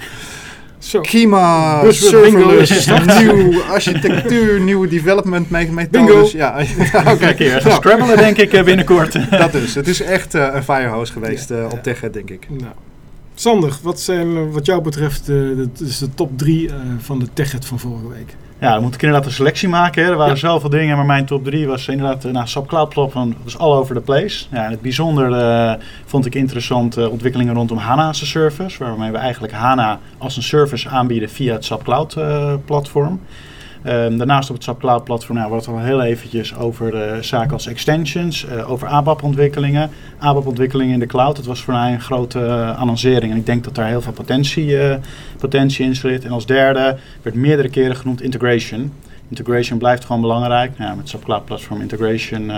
Zo. 0.81 1.01
Kima, 1.01 1.83
serverless, 1.91 2.85
nieuwe 3.19 3.61
architectuur, 3.63 4.59
nieuwe 4.59 4.87
development 4.87 5.49
me- 5.49 5.67
methodes. 5.71 6.31
Ja, 6.31 6.59
ja 6.59 7.11
oké. 7.13 7.33
Gaan 7.35 7.61
Nou, 7.63 7.73
scrabbelen, 7.73 8.17
denk 8.17 8.37
ik, 8.37 8.53
eh, 8.53 8.63
binnenkort. 8.63 9.13
dat 9.39 9.51
dus. 9.51 9.75
Het 9.75 9.87
is 9.87 10.01
echt 10.01 10.35
eh, 10.35 10.47
een 10.53 10.63
firehose 10.63 11.11
geweest 11.11 11.49
Ja, 11.49 11.55
eh, 11.55 11.65
op 11.71 11.83
Techet, 11.83 12.13
denk 12.13 12.29
ik. 12.29 12.47
Nou. 12.49 12.71
Sander, 13.35 13.77
wat 13.81 13.99
zijn 13.99 14.51
wat 14.51 14.65
jou 14.65 14.81
betreft 14.81 15.19
eh, 15.19 15.25
de, 15.27 15.69
de 15.77 16.09
top 16.15 16.37
3 16.37 16.69
van 16.99 17.19
de 17.19 17.27
TechEd 17.33 17.65
van 17.65 17.79
vorige 17.79 18.07
week? 18.07 18.35
Ja, 18.61 18.73
dan 18.73 18.81
moet 18.83 18.93
ik 18.95 19.01
inderdaad 19.01 19.25
een 19.27 19.33
selectie 19.35 19.69
maken. 19.69 20.03
Hè. 20.03 20.09
Er 20.09 20.15
waren 20.17 20.33
Ja. 20.33 20.39
zoveel 20.39 20.69
dingen, 20.69 20.95
maar 20.97 21.05
mijn 21.05 21.25
top 21.25 21.43
3 21.43 21.67
was 21.67 21.87
inderdaad... 21.87 22.25
eh, 22.25 22.31
Nou, 22.31 22.47
SAP 22.47 22.67
Cloud 22.67 22.89
Platform 22.89 23.35
was 23.43 23.57
all 23.57 23.71
over 23.73 23.95
the 23.95 24.01
place. 24.01 24.45
Ja, 24.51 24.65
in 24.65 24.71
het 24.71 24.81
bijzonder 24.81 25.33
eh, 25.33 25.73
vond 26.05 26.25
ik 26.25 26.35
interessant 26.35 27.07
ontwikkelingen 27.09 27.53
rondom 27.53 27.77
HANA 27.77 28.07
als 28.07 28.21
een 28.21 28.27
service. 28.27 28.83
Waarmee 28.83 29.11
we 29.11 29.17
eigenlijk 29.17 29.53
HANA 29.53 29.99
als 30.17 30.37
een 30.37 30.43
service 30.43 30.89
aanbieden 30.89 31.29
via 31.29 31.53
het 31.53 31.65
SAP 31.65 31.83
Cloud 31.83 32.13
eh, 32.15 32.53
platform. 32.65 33.19
Ehm, 33.83 34.17
daarnaast 34.17 34.49
op 34.49 34.55
het 34.55 34.63
SAP 34.63 34.79
Cloud 34.79 35.03
platform 35.03 35.37
nou, 35.37 35.55
het 35.55 35.67
al 35.67 35.79
heel 35.79 36.01
eventjes 36.01 36.55
over 36.55 36.95
eh, 36.95 37.21
zaken 37.21 37.53
als 37.53 37.67
extensions, 37.67 38.45
eh, 38.45 38.71
over 38.71 38.87
ABAP-ontwikkelingen. 38.87 39.89
ABAP-ontwikkelingen 40.17 40.93
in 40.93 40.99
de 40.99 41.05
cloud, 41.05 41.35
dat 41.35 41.45
was 41.45 41.61
voor 41.61 41.73
mij 41.73 41.93
een 41.93 42.01
grote 42.01 42.45
eh, 42.45 42.79
annoncering. 42.79 43.31
En 43.31 43.37
ik 43.37 43.45
denk 43.45 43.63
dat 43.63 43.75
daar 43.75 43.87
heel 43.87 44.01
veel 44.01 44.11
potentie, 44.11 44.77
potentie 45.37 45.85
in 45.85 45.95
zit. 45.95 46.25
En 46.25 46.31
als 46.31 46.45
derde 46.45 46.97
werd 47.21 47.35
meerdere 47.35 47.69
keren 47.69 47.95
genoemd 47.95 48.21
integration. 48.21 48.91
Integration 49.31 49.77
blijft 49.77 50.05
gewoon 50.05 50.21
belangrijk. 50.21 50.77
Nou, 50.77 50.89
ja, 50.89 50.95
met 50.95 51.09
SAP 51.09 51.23
Cloud 51.23 51.45
Platform 51.45 51.81
Integration 51.81 52.41
eh, 52.41 52.55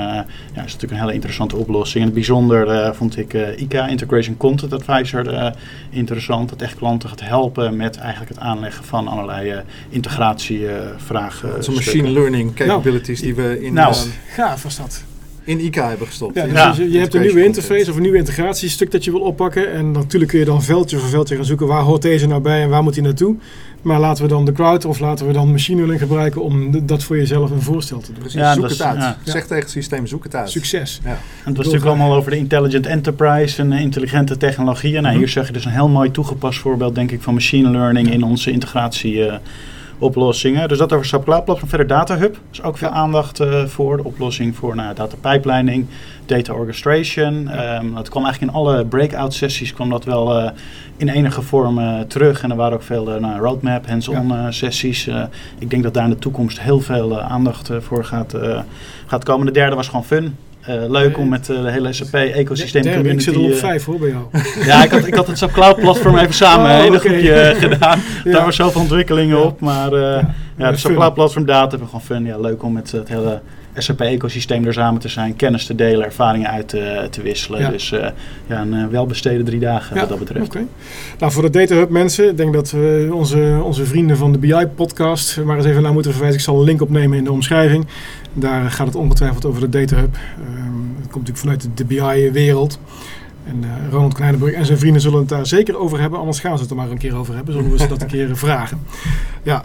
ja, 0.53 0.63
is 0.65 0.73
natuurlijk 0.73 0.91
een 0.91 0.99
hele 0.99 1.13
interessante 1.13 1.55
oplossing. 1.55 1.99
In 1.99 2.05
het 2.05 2.13
bijzonder 2.13 2.69
eh, 2.69 2.93
vond 2.93 3.17
ik 3.17 3.33
eh, 3.33 3.61
ICA, 3.61 3.87
Integration 3.87 4.37
Content 4.37 4.73
Advisor, 4.73 5.33
eh, 5.33 5.51
interessant. 5.89 6.49
Dat 6.49 6.61
echt 6.61 6.75
klanten 6.75 7.09
gaat 7.09 7.21
helpen 7.21 7.75
met 7.75 7.97
eigenlijk 7.97 8.29
het 8.29 8.39
aanleggen 8.39 8.83
van 8.83 9.07
allerlei 9.07 9.49
eh, 9.49 9.59
integratievragen. 9.89 11.63
Zijn 11.63 11.75
machine 11.75 12.09
learning 12.09 12.53
capabilities 12.53 13.21
die 13.21 13.35
we 13.35 13.63
in, 13.63 13.73
Nou. 13.73 13.95
Gaaf 14.27 14.63
was 14.63 14.77
dat. 14.77 15.03
In 15.43 15.59
ICA 15.65 15.87
hebben 15.89 16.07
gestopt. 16.07 16.35
Ja, 16.35 16.43
dus 16.43 16.51
Ja. 16.53 16.73
je- 16.77 16.91
je, 16.91 16.99
hebt 16.99 17.13
een 17.13 17.21
nieuwe 17.21 17.35
content. 17.41 17.55
interface 17.57 17.89
of 17.89 17.95
een 17.95 18.01
nieuw 18.01 18.13
integratiestuk 18.13 18.91
dat 18.91 19.03
je 19.03 19.11
wil 19.11 19.19
oppakken. 19.21 19.71
En 19.71 19.91
natuurlijk 19.91 20.31
kun 20.31 20.39
je 20.39 20.45
dan 20.45 20.63
veldje 20.63 20.97
voor 20.97 21.09
veldje 21.09 21.35
gaan 21.35 21.45
zoeken. 21.45 21.67
Waar 21.67 21.81
hoort 21.81 22.01
deze 22.01 22.27
nou 22.27 22.41
bij 22.41 22.61
en 22.61 22.69
waar 22.69 22.83
moet 22.83 22.95
hij 22.95 23.03
naartoe? 23.03 23.35
Maar 23.81 23.99
laten 23.99 24.23
we 24.23 24.29
dan 24.29 24.45
de 24.45 24.51
crowd 24.51 24.85
of 24.85 24.99
laten 24.99 25.27
we 25.27 25.33
dan 25.33 25.51
machine 25.51 25.75
learning 25.77 26.01
gebruiken 26.01 26.41
om 26.43 26.85
dat 26.87 27.03
voor 27.03 27.17
jezelf 27.17 27.51
een 27.51 27.61
voorstel 27.61 27.99
te 27.99 28.11
doen. 28.11 28.19
Precies, 28.19 28.39
Ja, 28.39 28.53
zoek 28.53 28.61
dat 28.61 28.71
het 28.71 28.79
is- 28.79 28.85
uit. 28.85 28.99
ja. 28.99 29.17
Zeg 29.23 29.41
tegen 29.41 29.57
het 29.63 29.69
systeem, 29.71 30.07
zoek 30.07 30.23
het 30.23 30.35
uit. 30.35 30.49
Succes. 30.49 30.99
Ja. 31.03 31.09
En 31.09 31.15
het 31.43 31.57
was 31.57 31.65
natuurlijk 31.65 31.85
allemaal 31.85 32.13
over 32.13 32.31
de 32.31 32.37
intelligent 32.37 32.85
enterprise 32.85 33.61
en 33.61 33.71
eh, 33.73 33.81
intelligente 33.81 34.37
technologieën. 34.37 34.93
Nou, 35.01 35.07
Mhm. 35.07 35.17
hier 35.17 35.29
zag 35.29 35.47
je 35.47 35.53
dus 35.53 35.65
een 35.65 35.71
heel 35.71 35.89
mooi 35.89 36.11
toegepast 36.11 36.59
voorbeeld, 36.59 36.95
denk 36.95 37.11
ik, 37.11 37.21
van 37.21 37.33
machine 37.33 37.69
learning 37.69 38.11
in 38.11 38.23
onze 38.23 38.51
integratieoplossingen. 40.03 40.67
dus 40.67 40.77
dat 40.77 40.93
over 40.93 41.05
SAP 41.05 41.23
Cloud 41.23 41.45
Platform. 41.45 41.69
Verder 41.69 41.87
Data 41.87 42.17
Hub. 42.17 42.37
Dus 42.49 42.61
ook 42.61 42.77
veel 42.77 42.89
aandacht 42.89 43.39
eh, 43.39 43.65
voor. 43.65 43.97
De 43.97 44.03
oplossing 44.03 44.55
voor 44.55 44.75
nou, 44.75 44.93
data 44.93 45.15
pipelining, 45.21 45.85
data 46.25 46.53
orchestration. 46.53 47.49
Ehm, 47.49 47.95
het 47.95 48.09
kwam 48.09 48.23
eigenlijk 48.23 48.53
in 48.53 48.59
alle 48.59 48.85
breakout 48.85 49.33
sessies 49.33 49.73
kwam 49.73 49.89
dat 49.89 50.05
wel 50.05 50.39
eh, 50.39 50.51
in 50.97 51.09
enige 51.09 51.41
vorm 51.41 51.79
eh, 51.79 51.99
terug. 51.99 52.43
En 52.43 52.51
er 52.51 52.55
waren 52.57 52.73
ook 52.73 52.83
veel 52.83 53.05
nou, 53.19 53.39
roadmap, 53.39 53.87
hands-on 53.87 54.53
sessies. 54.53 55.09
Ik 55.59 55.69
denk 55.69 55.83
dat 55.83 55.93
daar 55.93 56.03
in 56.03 56.09
de 56.09 56.19
toekomst 56.19 56.61
heel 56.61 56.79
veel 56.79 57.21
aandacht 57.21 57.69
voor 57.79 58.05
gaat, 58.05 58.35
gaat 59.05 59.23
komen. 59.23 59.45
De 59.45 59.51
derde 59.51 59.75
was 59.75 59.87
gewoon 59.87 60.05
fun. 60.05 60.35
Eh, 60.65 60.75
leuk 60.89 61.17
om 61.17 61.29
met 61.29 61.49
eh, 61.49 61.61
de 61.61 61.71
hele 61.71 61.93
SAP-ecosysteem 61.93 62.81
community... 62.83 63.09
ik 63.15 63.21
zit 63.21 63.35
al 63.35 63.43
op 63.43 63.51
eh, 63.51 63.55
vijf 63.57 63.85
hoor 63.85 63.99
bij 63.99 64.09
jou. 64.09 64.23
ja, 64.69 64.83
ik 64.83 64.91
had, 64.91 65.07
ik 65.07 65.13
had 65.13 65.27
het 65.27 65.37
SAP 65.37 65.51
Cloud 65.51 65.75
Platform 65.79 66.17
even 66.17 66.33
samen 66.33 66.65
Oh, 66.71 66.75
een 66.75 66.81
hele 66.81 66.97
oké. 66.97 67.07
groepje 67.09 67.33
eh, 67.33 67.59
gedaan. 67.69 67.99
Ja. 67.99 68.23
Daar 68.23 68.33
waren 68.33 68.53
zoveel 68.53 68.81
ontwikkelingen 68.81 69.37
Ja. 69.37 69.43
op. 69.43 69.59
Maar 69.59 69.93
eh, 69.93 69.99
ja, 70.01 70.33
Ja, 70.57 70.71
de 70.71 70.77
SAP. 70.77 70.93
Cloud 70.95 71.13
Platform 71.13 71.45
data 71.45 71.59
hebben 71.61 71.79
we 71.79 71.85
gewoon 71.85 72.01
fun. 72.01 72.25
Ja, 72.25 72.39
leuk 72.39 72.63
om 72.63 72.73
met 72.73 72.91
het 72.91 73.07
hele 73.09 73.41
SAP-ecosysteem 73.77 74.65
er 74.65 74.73
samen 74.73 75.01
te 75.01 75.07
zijn. 75.07 75.35
Kennis 75.35 75.65
te 75.65 75.75
delen, 75.75 76.05
ervaringen 76.05 76.49
uit 76.49 76.69
te, 76.69 77.07
te 77.09 77.21
wisselen. 77.21 77.59
Ja. 77.59 77.69
Dus 77.69 77.91
eh, 77.91 78.09
ja, 78.47 78.61
een 78.61 78.73
eh, 78.73 78.87
welbesteden 78.87 79.45
drie 79.45 79.59
dagen 79.59 79.95
Ja, 79.95 79.99
wat 79.99 80.09
dat 80.09 80.19
betreft. 80.19 80.45
Oké. 80.45 80.65
Nou, 81.19 81.31
voor 81.31 81.43
de 81.43 81.49
Data 81.49 81.75
Hub 81.75 81.89
mensen, 81.89 82.29
ik 82.29 82.37
denk 82.37 82.53
dat 82.53 82.71
we 82.71 83.09
onze, 83.13 83.61
onze 83.63 83.85
vrienden 83.85 84.17
van 84.17 84.31
de 84.31 84.37
BI-podcast 84.37 85.41
maar 85.43 85.57
eens 85.57 85.65
even 85.65 85.81
naar 85.81 85.93
moeten 85.93 86.11
verwijzen. 86.11 86.39
Ik 86.39 86.45
zal 86.45 86.57
een 86.57 86.65
link 86.65 86.81
opnemen 86.81 87.17
in 87.17 87.23
de 87.23 87.31
omschrijving. 87.31 87.87
Daar 88.33 88.71
gaat 88.71 88.87
het 88.87 88.95
ongetwijfeld 88.95 89.45
over 89.45 89.61
de 89.61 89.69
Data 89.69 89.95
Hub. 89.95 90.15
Het 91.01 91.11
komt 91.11 91.27
natuurlijk 91.27 91.37
vanuit 91.37 91.67
de, 91.75 91.85
BI-wereld. 91.85 92.79
En 93.47 93.63
eh, 93.63 93.91
Ronald 93.91 94.13
Kleinenburg 94.13 94.53
en 94.53 94.65
zijn 94.65 94.77
vrienden 94.77 95.01
zullen 95.01 95.19
het 95.19 95.29
daar 95.29 95.45
zeker 95.45 95.77
over 95.77 95.99
hebben. 95.99 96.19
Anders 96.19 96.39
gaan 96.39 96.55
ze 96.55 96.61
het 96.61 96.71
er 96.71 96.77
maar 96.77 96.89
een 96.89 96.97
keer 96.97 97.15
over 97.15 97.35
hebben. 97.35 97.53
Zullen 97.53 97.71
we 97.71 97.77
ze 97.77 97.87
dat 97.87 98.01
een 98.01 98.07
keer 98.07 98.37
vragen. 98.37 98.79
Ja, 99.43 99.63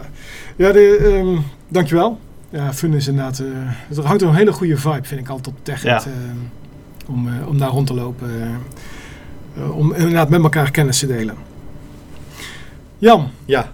ja 0.55 0.71
de, 0.71 1.13
ehm, 1.13 1.41
dankjewel. 1.67 2.19
Ja, 2.49 2.73
fun 2.73 2.93
is 2.93 3.07
inderdaad... 3.07 3.39
eh, 3.39 3.97
er 3.97 4.05
hangt 4.05 4.21
een 4.21 4.35
hele 4.35 4.51
goede 4.51 4.77
vibe, 4.77 4.99
vind 5.03 5.21
ik 5.21 5.29
altijd 5.29 5.47
op 5.55 5.65
Tech. 5.65 5.83
Ja. 5.83 6.01
om, 7.07 7.27
eh, 7.27 7.47
om 7.47 7.57
daar 7.57 7.69
rond 7.69 7.87
te 7.87 7.93
lopen. 7.93 8.29
eh, 8.41 9.63
eh, 9.63 9.77
om 9.77 9.93
inderdaad 9.93 10.29
met 10.29 10.41
elkaar 10.43 10.71
kennis 10.71 10.99
te 10.99 11.07
delen. 11.07 11.35
Jan, 12.97 13.29
Ja, 13.45 13.71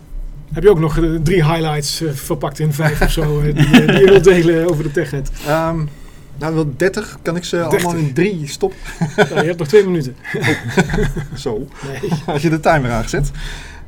heb 0.54 0.64
je 0.64 0.70
ook 0.70 0.80
nog 0.80 0.98
eh, 0.98 1.10
drie 1.24 1.46
highlights 1.46 2.02
eh, 2.02 2.12
verpakt 2.12 2.60
in 2.60 2.74
vijf 2.74 3.02
of 3.02 3.12
zo... 3.12 3.40
eh, 3.42 3.56
die, 3.56 3.82
eh, 3.82 3.88
die 3.88 4.00
je 4.00 4.06
wilt 4.06 4.24
delen 4.24 4.70
over 4.70 4.84
de 4.84 4.92
TechEd? 4.92 5.32
Ehm, 5.48 5.78
Nou, 6.38 6.56
wel 6.56 6.74
30 6.78 7.18
kan 7.22 7.36
ik 7.36 7.44
ze 7.44 7.56
30. 7.56 7.84
allemaal 7.84 8.02
in 8.02 8.14
drie 8.14 8.48
stoppen. 8.48 8.80
Ja, 9.16 9.26
je 9.42 9.48
hebt 9.48 9.60
nog 9.60 9.68
twee 9.68 9.84
minuten. 9.86 10.16
Zo. 11.36 11.68
Nee. 11.88 12.12
als 12.26 12.42
je 12.42 12.50
de 12.50 12.60
timer 12.60 12.92
aangezet. 12.92 13.32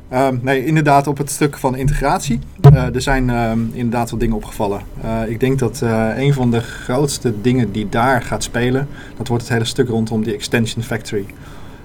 Ehm, 0.08 0.36
nee, 0.42 0.64
inderdaad 0.64 1.06
op 1.06 1.18
het 1.18 1.30
stuk 1.30 1.58
van 1.58 1.76
integratie. 1.76 2.38
Eh, 2.60 2.94
er 2.94 3.00
zijn 3.00 3.30
ehm, 3.30 3.58
inderdaad 3.72 4.10
wat 4.10 4.20
dingen 4.20 4.36
opgevallen. 4.36 4.80
Eh, 5.02 5.20
ik 5.28 5.40
denk 5.40 5.58
dat 5.58 5.82
eh, 5.82 6.10
een 6.16 6.32
van 6.32 6.50
de 6.50 6.60
grootste 6.60 7.40
dingen 7.40 7.72
die 7.72 7.88
daar 7.88 8.22
gaat 8.22 8.42
spelen, 8.42 8.88
dat 9.16 9.28
wordt 9.28 9.42
het 9.42 9.52
hele 9.52 9.64
stuk 9.64 9.88
rondom 9.88 10.24
die 10.24 10.34
Extension 10.34 10.84
Factory. 10.84 11.26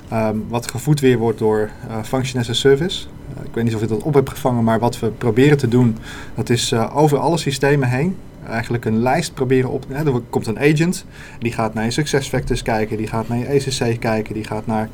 Ehm, 0.09 0.37
wat 0.47 0.71
gevoed 0.71 0.99
weer 0.99 1.17
wordt 1.17 1.39
door 1.39 1.69
Function 2.03 2.41
as 2.41 2.49
a 2.49 2.53
Service. 2.53 3.05
Ik 3.43 3.53
weet 3.53 3.63
niet 3.63 3.75
of 3.75 3.81
je 3.81 3.87
dat 3.87 4.03
op 4.03 4.13
hebt 4.13 4.29
gevangen, 4.29 4.63
maar 4.63 4.79
wat 4.79 4.99
we 4.99 5.09
proberen 5.09 5.57
te 5.57 5.67
doen, 5.67 5.97
dat 6.35 6.49
is 6.49 6.73
over 6.73 7.17
alle 7.17 7.37
systemen 7.37 7.89
heen 7.89 8.15
eigenlijk 8.47 8.85
een 8.85 9.01
lijst 9.01 9.33
proberen 9.33 9.69
op. 9.69 9.85
Hè, 9.89 10.05
er 10.05 10.21
komt 10.29 10.47
een 10.47 10.59
agent, 10.59 11.05
die 11.39 11.51
gaat 11.51 11.73
naar 11.73 11.83
je 11.83 11.91
succesfactors 11.91 12.61
kijken, 12.61 12.97
die 12.97 13.07
gaat 13.07 13.27
naar 13.27 13.37
je 13.37 13.45
ECC 13.45 13.99
kijken, 13.99 14.33
die 14.33 14.43
gaat 14.43 14.65
naar 14.65 14.89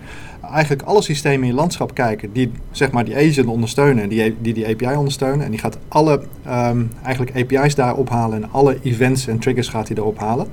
eigenlijk 0.52 0.82
alle 0.82 1.02
systemen 1.02 1.42
in 1.42 1.48
je 1.48 1.54
landschap 1.54 1.94
kijken 1.94 2.34
die 2.34 2.52
zeg 2.72 2.92
maar 2.92 3.06
die 3.06 3.16
agent 3.16 3.48
ondersteunen 3.48 4.04
en 4.04 4.10
die, 4.10 4.36
die 4.42 4.54
die 4.54 4.68
API 4.68 4.96
ondersteunen. 4.96 5.46
En 5.46 5.52
die 5.52 5.60
gaat 5.60 5.78
alle 5.88 6.22
ehm, 6.46 6.84
eigenlijk 7.04 7.36
API's 7.36 7.76
daar 7.76 7.96
ophalen 7.96 8.44
en 8.44 8.52
alle 8.52 8.78
events 8.84 9.28
en 9.28 9.40
triggers 9.40 9.68
gaat 9.68 9.88
hij 9.88 9.98
erop 9.98 10.20
halen. 10.20 10.48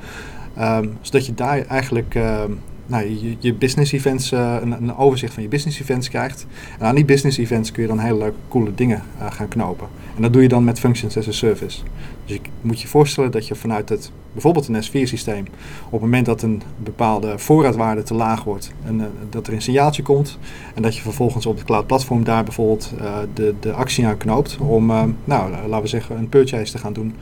Ehm, 0.57 0.89
zodat 1.01 1.27
je 1.27 1.35
daar 1.35 1.67
eigenlijk 1.67 2.15
ehm, 2.15 2.53
nou, 2.87 3.21
je, 3.21 3.37
je 3.39 3.55
business 3.55 3.93
events, 3.93 4.33
eh, 4.33 4.57
een, 4.61 4.73
een 4.73 4.97
overzicht 4.97 5.35
van 5.35 5.43
je 5.43 5.49
business 5.49 5.81
events 5.81 6.09
krijgt. 6.09 6.47
En 6.79 6.87
aan 6.87 6.95
die 6.95 7.05
business 7.05 7.39
events 7.39 7.73
kun 7.73 7.83
je 7.83 7.89
dan 7.89 7.99
hele 7.99 8.19
leuke, 8.19 8.37
coole 8.49 8.75
dingen 8.75 9.03
eh, 9.19 9.31
gaan 9.31 9.49
knopen. 9.49 9.89
En 10.17 10.23
dat 10.23 10.33
doe 10.33 10.43
je 10.43 10.49
dan 10.49 10.65
met 10.65 10.79
Functions 10.79 11.17
as 11.17 11.29
a 11.29 11.33
Service. 11.33 11.81
Dus 12.25 12.37
je 12.37 12.41
moet 12.61 12.81
je 12.81 12.89
voorstellen 12.89 13.31
dat 13.31 13.47
je 13.47 13.55
vanuit 13.55 13.89
het, 13.89 14.11
bijvoorbeeld 14.33 14.69
een 14.69 14.85
S4-systeem, 14.85 15.45
op 15.85 15.93
het 15.93 16.01
moment 16.01 16.27
dat 16.27 16.43
een 16.43 16.63
bepaalde 16.77 17.39
voorraadwaarde 17.39 18.03
te 18.03 18.15
laag 18.15 18.45
wordt, 18.45 18.73
en, 18.85 19.01
eh, 19.01 19.07
dat 19.31 19.47
er 19.47 19.53
een 19.53 19.63
signaaltje 19.63 20.03
komt 20.03 20.39
en 20.75 20.83
dat 20.83 20.97
je 20.97 21.03
vervolgens 21.03 21.47
op 21.47 21.57
het 21.57 21.65
cloud 21.65 21.87
platform 21.87 22.25
daar 22.25 22.45
bijvoorbeeld 22.45 22.93
de, 23.35 23.55
de 23.61 23.73
actie 23.73 24.07
aan 24.07 24.17
knoopt 24.17 24.57
om, 24.59 24.87
nou, 25.25 25.51
laten 25.51 25.81
we 25.81 25.87
zeggen, 25.87 26.19
een 26.19 26.29
purchase 26.29 26.73
te 26.73 26.79
gaan 26.79 26.93
doen. 26.93 27.15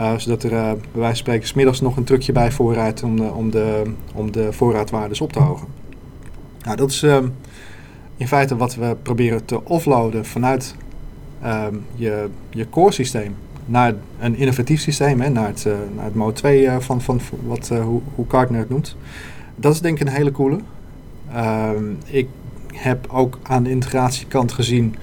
Uh, 0.00 0.12
zodat 0.16 0.42
er 0.42 0.52
uh, 0.52 0.58
bij 0.60 0.80
wijze 0.92 1.06
van 1.06 1.16
spreken 1.16 1.48
's 1.48 1.52
middags 1.52 1.80
nog 1.80 1.96
een 1.96 2.04
trucje 2.04 2.32
bij 2.32 2.52
voorraad 2.52 3.02
om 3.02 3.16
de, 3.16 3.32
om 3.32 3.50
de, 3.50 3.82
om 4.14 4.32
de 4.32 4.52
voorraadwaardes 4.52 5.20
op 5.20 5.32
te 5.32 5.38
hogen. 5.38 5.66
Nou, 6.64 6.76
dat 6.76 6.90
is 6.90 7.02
um, 7.02 7.34
in 8.16 8.28
feite 8.28 8.56
wat 8.56 8.74
we 8.74 8.96
proberen 9.02 9.44
te 9.44 9.64
offloaden 9.64 10.26
vanuit 10.26 10.74
um, 11.44 11.84
je, 11.94 12.28
je 12.50 12.68
core 12.70 12.92
systeem 12.92 13.34
naar 13.66 13.94
een 14.18 14.36
innovatief 14.36 14.80
systeem, 14.80 15.20
hè, 15.20 15.28
naar, 15.28 15.46
het, 15.46 15.64
uh, 15.66 15.74
naar 15.94 16.04
het 16.04 16.14
Mode 16.14 16.32
2 16.32 16.62
uh, 16.62 16.78
van, 16.78 17.00
van 17.00 17.20
wat, 17.46 17.68
hoe, 17.68 18.00
hoe 18.14 18.24
Gartner 18.28 18.60
het 18.60 18.68
noemt. 18.68 18.96
Dat 19.56 19.72
is 19.72 19.80
denk 19.80 20.00
ik 20.00 20.06
een 20.06 20.12
hele 20.12 20.32
coole. 20.32 20.58
Um, 21.36 21.98
ik 22.06 22.28
heb 22.72 23.06
ook 23.10 23.38
aan 23.42 23.62
de 23.62 23.70
integratiekant 23.70 24.52
gezien 24.52 24.96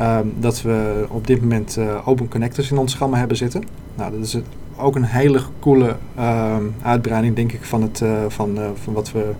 um, 0.00 0.34
dat 0.38 0.62
we 0.62 1.06
op 1.08 1.26
dit 1.26 1.40
moment 1.40 1.76
uh, 1.78 2.08
open 2.08 2.28
connectors 2.28 2.70
in 2.70 2.78
ons 2.78 2.94
gamma 2.94 3.18
hebben 3.18 3.36
zitten. 3.36 3.64
Nou, 3.94 4.12
dat 4.12 4.24
is 4.24 4.38
ook 4.76 4.96
een 4.96 5.04
hele 5.04 5.40
coole 5.60 5.96
um, 6.18 6.74
uitbreiding, 6.82 7.36
denk 7.36 7.52
ik, 7.52 7.64
van, 7.64 7.82
het, 7.82 8.00
uh, 8.00 8.24
van, 8.28 8.58
uh, 8.58 8.66
van 8.82 8.92
wat 8.92 9.12
we. 9.12 9.32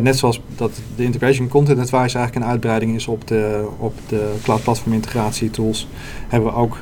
Net 0.00 0.18
zoals 0.18 0.42
dat 0.56 0.80
de 0.96 1.04
Integration 1.04 1.48
Content 1.48 1.78
Advisor 1.78 2.16
eigenlijk 2.16 2.34
een 2.34 2.52
uitbreiding 2.52 2.94
is 2.94 3.06
op 3.06 3.26
de, 3.26 3.68
op 3.78 3.94
de 4.08 4.34
Cloud 4.42 4.62
Platform 4.62 4.92
Integratie 4.92 5.50
Tools, 5.50 5.88
hebben 6.28 6.52
we 6.52 6.56
ook 6.56 6.78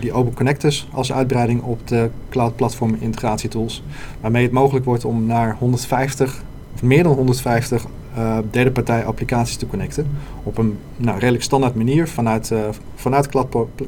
die 0.00 0.12
Open 0.12 0.34
Connectors 0.34 0.88
als 0.92 1.12
uitbreiding 1.12 1.62
op 1.62 1.88
de 1.88 2.10
Cloud 2.30 2.56
Platform 2.56 2.96
Integratie 3.00 3.48
Tools. 3.48 3.82
Waarmee 4.20 4.42
het 4.42 4.52
mogelijk 4.52 4.84
wordt 4.84 5.04
om 5.04 5.26
naar 5.26 5.56
150 5.58 6.42
of 6.74 6.82
meer 6.82 7.02
dan 7.02 7.12
150 7.12 7.86
uh, 8.18 8.38
derde 8.50 8.70
partij 8.70 9.04
applicaties 9.04 9.56
te 9.56 9.66
connecten. 9.66 10.06
Op 10.42 10.58
een 10.58 10.78
nou, 10.96 11.18
redelijk 11.18 11.44
standaard 11.44 11.74
manier 11.74 12.08
vanuit, 12.08 12.50
uh, 12.50 12.58
vanuit 12.94 13.28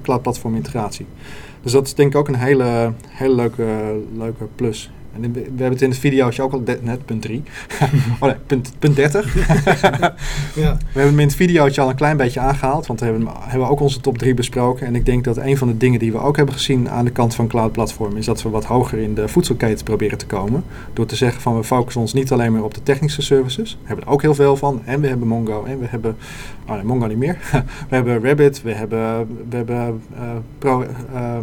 cloud 0.03 0.23
platform 0.23 0.55
integratie. 0.55 1.07
Dus 1.63 1.73
dat 1.73 1.87
is 1.87 1.95
denk 1.95 2.13
ik 2.13 2.19
ook 2.19 2.29
een 2.29 2.35
hele, 2.35 2.93
hele 3.09 3.35
leuke, 3.35 4.01
leuke 4.17 4.45
plus. 4.55 4.91
En 5.15 5.33
we 5.33 5.41
hebben 5.41 5.71
het 5.71 5.83
in 5.83 5.91
het 5.91 5.99
videootje 5.99 6.43
ook 6.43 6.53
al 6.53 6.63
net, 6.83 7.05
punt 7.05 7.23
3. 7.23 7.43
oh 8.21 8.29
nee, 8.29 8.37
punt, 8.47 8.73
punt 8.79 8.97
30. 8.97 9.35
ja. 9.35 10.79
We 10.93 11.01
hebben 11.01 11.11
hem 11.11 11.19
in 11.19 11.27
het 11.27 11.37
videootje 11.37 11.81
al 11.81 11.89
een 11.89 11.95
klein 11.95 12.17
beetje 12.17 12.41
aangehaald, 12.41 12.87
want 12.87 13.01
we 13.01 13.07
hebben, 13.07 13.29
hebben 13.39 13.69
ook 13.69 13.81
onze 13.81 14.01
top 14.01 14.19
3 14.19 14.35
besproken. 14.35 14.87
En 14.87 14.95
ik 14.95 15.07
denk 15.07 15.25
dat 15.25 15.37
een 15.37 15.57
van 15.57 15.69
de 15.69 15.77
dingen 15.77 15.99
die 15.99 16.13
we 16.13 16.19
ook 16.19 16.37
hebben 16.37 16.55
gezien 16.55 16.91
aan 16.91 17.05
de 17.05 17.11
kant 17.11 17.35
van 17.35 17.49
Cloud 17.49 17.73
Platform 17.73 18.17
is 18.17 18.27
dat 18.27 18.43
we 18.43 18.49
wat 18.49 18.65
hoger 18.65 18.99
in 18.99 19.15
de 19.15 19.29
voedselketen 19.29 19.85
proberen 19.85 20.19
te 20.19 20.27
komen. 20.27 20.65
Door 20.93 21.07
te 21.07 21.17
zeggen 21.17 21.41
van 21.41 21.57
we 21.57 21.65
focussen 21.65 22.01
ons 22.01 22.13
niet 22.13 22.33
alleen 22.33 22.53
maar 22.53 22.63
op 22.63 22.75
de 22.75 22.83
technische 22.83 23.23
services. 23.23 23.79
We 23.81 23.87
hebben 23.87 24.05
er 24.05 24.13
ook 24.13 24.23
heel 24.23 24.35
veel 24.35 24.57
van. 24.57 24.83
En 24.85 25.01
we 25.01 25.09
hebben 25.09 25.29
Mongo 25.29 25.65
en 25.65 25.79
we 25.79 25.87
hebben, 25.87 26.17
oh 26.69 26.75
nee, 26.75 26.85
Mongo 26.85 27.07
niet 27.07 27.17
meer. 27.17 27.39
we 27.89 27.95
hebben 27.95 28.25
Rabbit, 28.25 28.63
we 28.63 28.73
hebben, 28.73 29.27
we 29.49 29.57
hebben 29.57 30.03
uh, 30.15 30.21
Pro, 30.59 30.85
uh, 31.15 31.39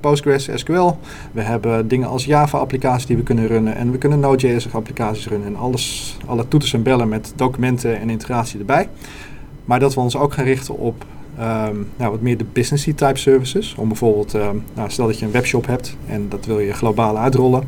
Postgres, 0.00 0.48
SQL. 0.54 0.90
We 1.32 1.40
hebben 1.40 1.88
dingen 1.88 2.08
als 2.08 2.24
Java-applicaties 2.24 3.06
die 3.06 3.16
we 3.16 3.22
kunnen 3.22 3.46
runnen. 3.46 3.74
En 3.76 3.90
we 3.90 3.98
kunnen 3.98 4.20
Node.js-applicaties 4.20 5.28
runnen. 5.28 5.48
En 5.48 5.56
alles, 5.56 6.16
alle 6.26 6.48
toeters 6.48 6.72
en 6.72 6.82
bellen 6.82 7.08
met 7.08 7.32
documenten 7.36 8.00
en 8.00 8.10
integratie 8.10 8.58
erbij. 8.58 8.88
Maar 9.64 9.80
dat 9.80 9.94
we 9.94 10.00
ons 10.00 10.16
ook 10.16 10.32
gaan 10.32 10.44
richten 10.44 10.78
op 10.78 11.04
um, 11.38 11.88
nou, 11.96 12.10
wat 12.10 12.20
meer 12.20 12.36
de 12.36 12.44
businessy 12.52 12.94
type 12.94 13.18
services. 13.18 13.74
Om 13.78 13.88
bijvoorbeeld, 13.88 14.34
um, 14.34 14.64
nou, 14.74 14.90
stel 14.90 15.06
dat 15.06 15.18
je 15.18 15.24
een 15.24 15.32
webshop 15.32 15.66
hebt 15.66 15.96
en 16.06 16.28
dat 16.28 16.46
wil 16.46 16.58
je 16.58 16.72
globaal 16.72 17.18
uitrollen. 17.18 17.64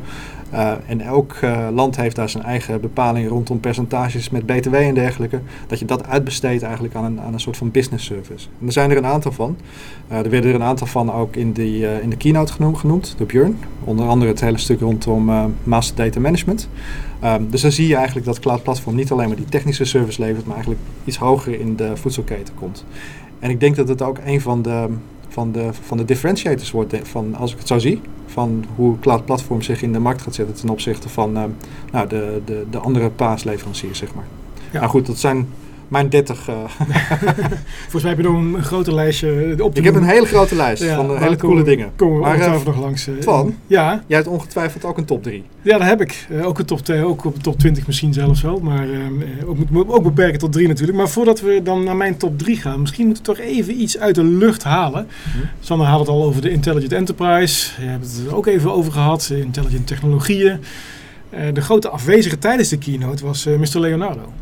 Uh, 0.53 0.71
en 0.87 1.01
elk 1.01 1.37
uh, 1.43 1.67
land 1.73 1.95
heeft 1.95 2.15
daar 2.15 2.29
zijn 2.29 2.43
eigen 2.43 2.81
bepalingen 2.81 3.29
rondom 3.29 3.59
percentages 3.59 4.29
met 4.29 4.45
BTW 4.45 4.73
en 4.73 4.93
dergelijke. 4.93 5.39
Dat 5.67 5.79
je 5.79 5.85
dat 5.85 6.07
uitbesteedt 6.07 6.63
eigenlijk 6.63 6.95
aan 6.95 7.03
een, 7.03 7.21
aan 7.21 7.33
een 7.33 7.39
soort 7.39 7.57
van 7.57 7.71
business 7.71 8.05
service. 8.05 8.47
En 8.59 8.65
er 8.65 8.71
zijn 8.71 8.91
er 8.91 8.97
een 8.97 9.05
aantal 9.05 9.31
van. 9.31 9.57
Uh, 10.11 10.17
er 10.17 10.29
werden 10.29 10.49
er 10.49 10.55
een 10.55 10.63
aantal 10.63 10.87
van 10.87 11.11
ook 11.11 11.35
in, 11.35 11.51
die, 11.51 12.01
in 12.01 12.09
de 12.09 12.17
keynote 12.17 12.53
genoemd, 12.53 12.77
genoemd 12.77 13.15
door 13.17 13.27
Björn. 13.27 13.57
Onder 13.83 14.07
andere 14.07 14.31
het 14.31 14.41
hele 14.41 14.57
stuk 14.57 14.79
rondom 14.79 15.31
master 15.63 15.95
data 15.95 16.19
management. 16.19 16.69
Um, 17.23 17.49
dus 17.49 17.61
dan 17.61 17.71
zie 17.71 17.87
je 17.87 17.95
eigenlijk 17.95 18.25
dat 18.25 18.39
Cloud 18.39 18.63
Platform 18.63 18.95
niet 18.95 19.11
alleen 19.11 19.27
maar 19.27 19.37
die 19.37 19.45
technische 19.45 19.85
service 19.85 20.21
levert, 20.21 20.45
maar 20.45 20.55
eigenlijk 20.55 20.83
iets 21.05 21.17
hoger 21.17 21.59
in 21.59 21.75
de 21.75 21.97
voedselketen 21.97 22.53
komt. 22.53 22.85
En 23.43 23.49
ik 23.49 23.59
denk 23.59 23.75
dat 23.75 23.87
het 23.87 24.01
ook 24.01 24.17
een 24.25 24.41
van 24.41 24.61
de 24.61 24.87
van 25.27 25.51
de, 25.51 25.69
van 25.71 25.97
de 25.97 26.05
differentiators 26.05 26.71
wordt, 26.71 26.95
van, 27.03 27.35
als 27.35 27.51
ik 27.51 27.57
het 27.57 27.67
zo 27.67 27.77
zie, 27.77 28.01
van 28.25 28.65
hoe 28.75 28.99
Cloud 28.99 29.25
Platform 29.25 29.61
zich 29.61 29.81
in 29.81 29.93
de 29.93 29.99
markt 29.99 30.21
gaat 30.21 30.35
zetten 30.35 30.55
ten 30.55 30.69
opzichte 30.69 31.09
van 31.09 31.37
uh, 31.37 31.43
nou, 31.91 32.07
de, 32.07 32.41
de, 32.45 32.65
de 32.69 32.77
andere 32.77 33.09
paasleveranciers, 33.09 33.97
zeg 33.97 34.13
maar. 34.13 34.25
Ja. 34.71 34.79
Nou 34.79 34.91
goed, 34.91 35.05
dat 35.05 35.17
zijn 35.17 35.47
mijn 35.93 36.09
30. 36.09 36.49
Uh. 36.49 36.55
Volgens 37.81 38.03
mij 38.03 38.11
heb 38.11 38.17
je 38.17 38.23
nog 38.23 38.33
een 38.33 38.63
groter 38.63 38.93
lijstje 38.93 39.55
op 39.63 39.73
te 39.73 39.79
Ik 39.79 39.85
heb 39.85 39.95
een 39.95 40.03
hele 40.03 40.25
grote 40.25 40.55
lijst 40.55 40.83
ja, 40.83 40.95
van 40.95 41.11
uh, 41.11 41.19
hele 41.19 41.35
coole 41.35 41.63
dingen. 41.63 41.91
Komen 41.95 42.31
we 42.31 42.37
uh, 42.37 42.65
nog 42.65 42.79
langs. 42.79 43.09
Twan, 43.19 43.55
ja? 43.67 44.03
jij 44.07 44.17
hebt 44.17 44.29
ongetwijfeld 44.29 44.85
ook 44.85 44.97
een 44.97 45.05
top 45.05 45.23
3. 45.23 45.43
Ja, 45.61 45.77
dat 45.77 45.87
heb 45.87 46.01
ik. 46.01 46.27
ook 46.43 46.59
een 46.59 46.65
top 46.65 46.79
2, 46.79 47.05
ook 47.05 47.25
op 47.25 47.35
de 47.35 47.41
top 47.41 47.59
20 47.59 47.87
misschien 47.87 48.13
zelfs 48.13 48.41
wel. 48.41 48.59
Maar 48.59 48.87
ook, 49.45 49.57
moet 49.69 49.87
ook 49.87 50.03
beperken 50.03 50.39
tot 50.39 50.51
3 50.51 50.67
natuurlijk. 50.67 50.97
Maar 50.97 51.09
voordat 51.09 51.41
we 51.41 51.61
dan 51.63 51.83
naar 51.83 51.95
mijn 51.95 52.17
top 52.17 52.39
3 52.39 52.57
gaan, 52.57 52.81
misschien 52.81 53.05
moeten 53.05 53.25
we 53.25 53.33
toch 53.33 53.45
even 53.45 53.81
iets 53.81 53.97
uit 53.97 54.15
de 54.15 54.23
lucht 54.23 54.63
halen. 54.63 55.07
Hm. 55.23 55.37
Sander 55.59 55.87
had 55.87 55.99
het 55.99 56.09
al 56.09 56.23
over 56.23 56.41
de 56.41 56.49
Intelligent 56.49 56.91
Enterprise. 56.93 57.81
Je 57.81 57.87
hebt 57.87 58.05
het 58.05 58.27
er 58.27 58.35
ook 58.35 58.47
even 58.47 58.71
over 58.71 58.91
gehad, 58.91 59.31
intelligent 59.35 59.87
technologieën. 59.87 60.59
de 61.53 61.61
grote 61.61 61.89
afwezige 61.89 62.39
tijdens 62.39 62.69
de 62.69 62.77
keynote 62.77 63.25
was 63.25 63.45
Mr. 63.45 63.79
Leonardo. 63.79 64.33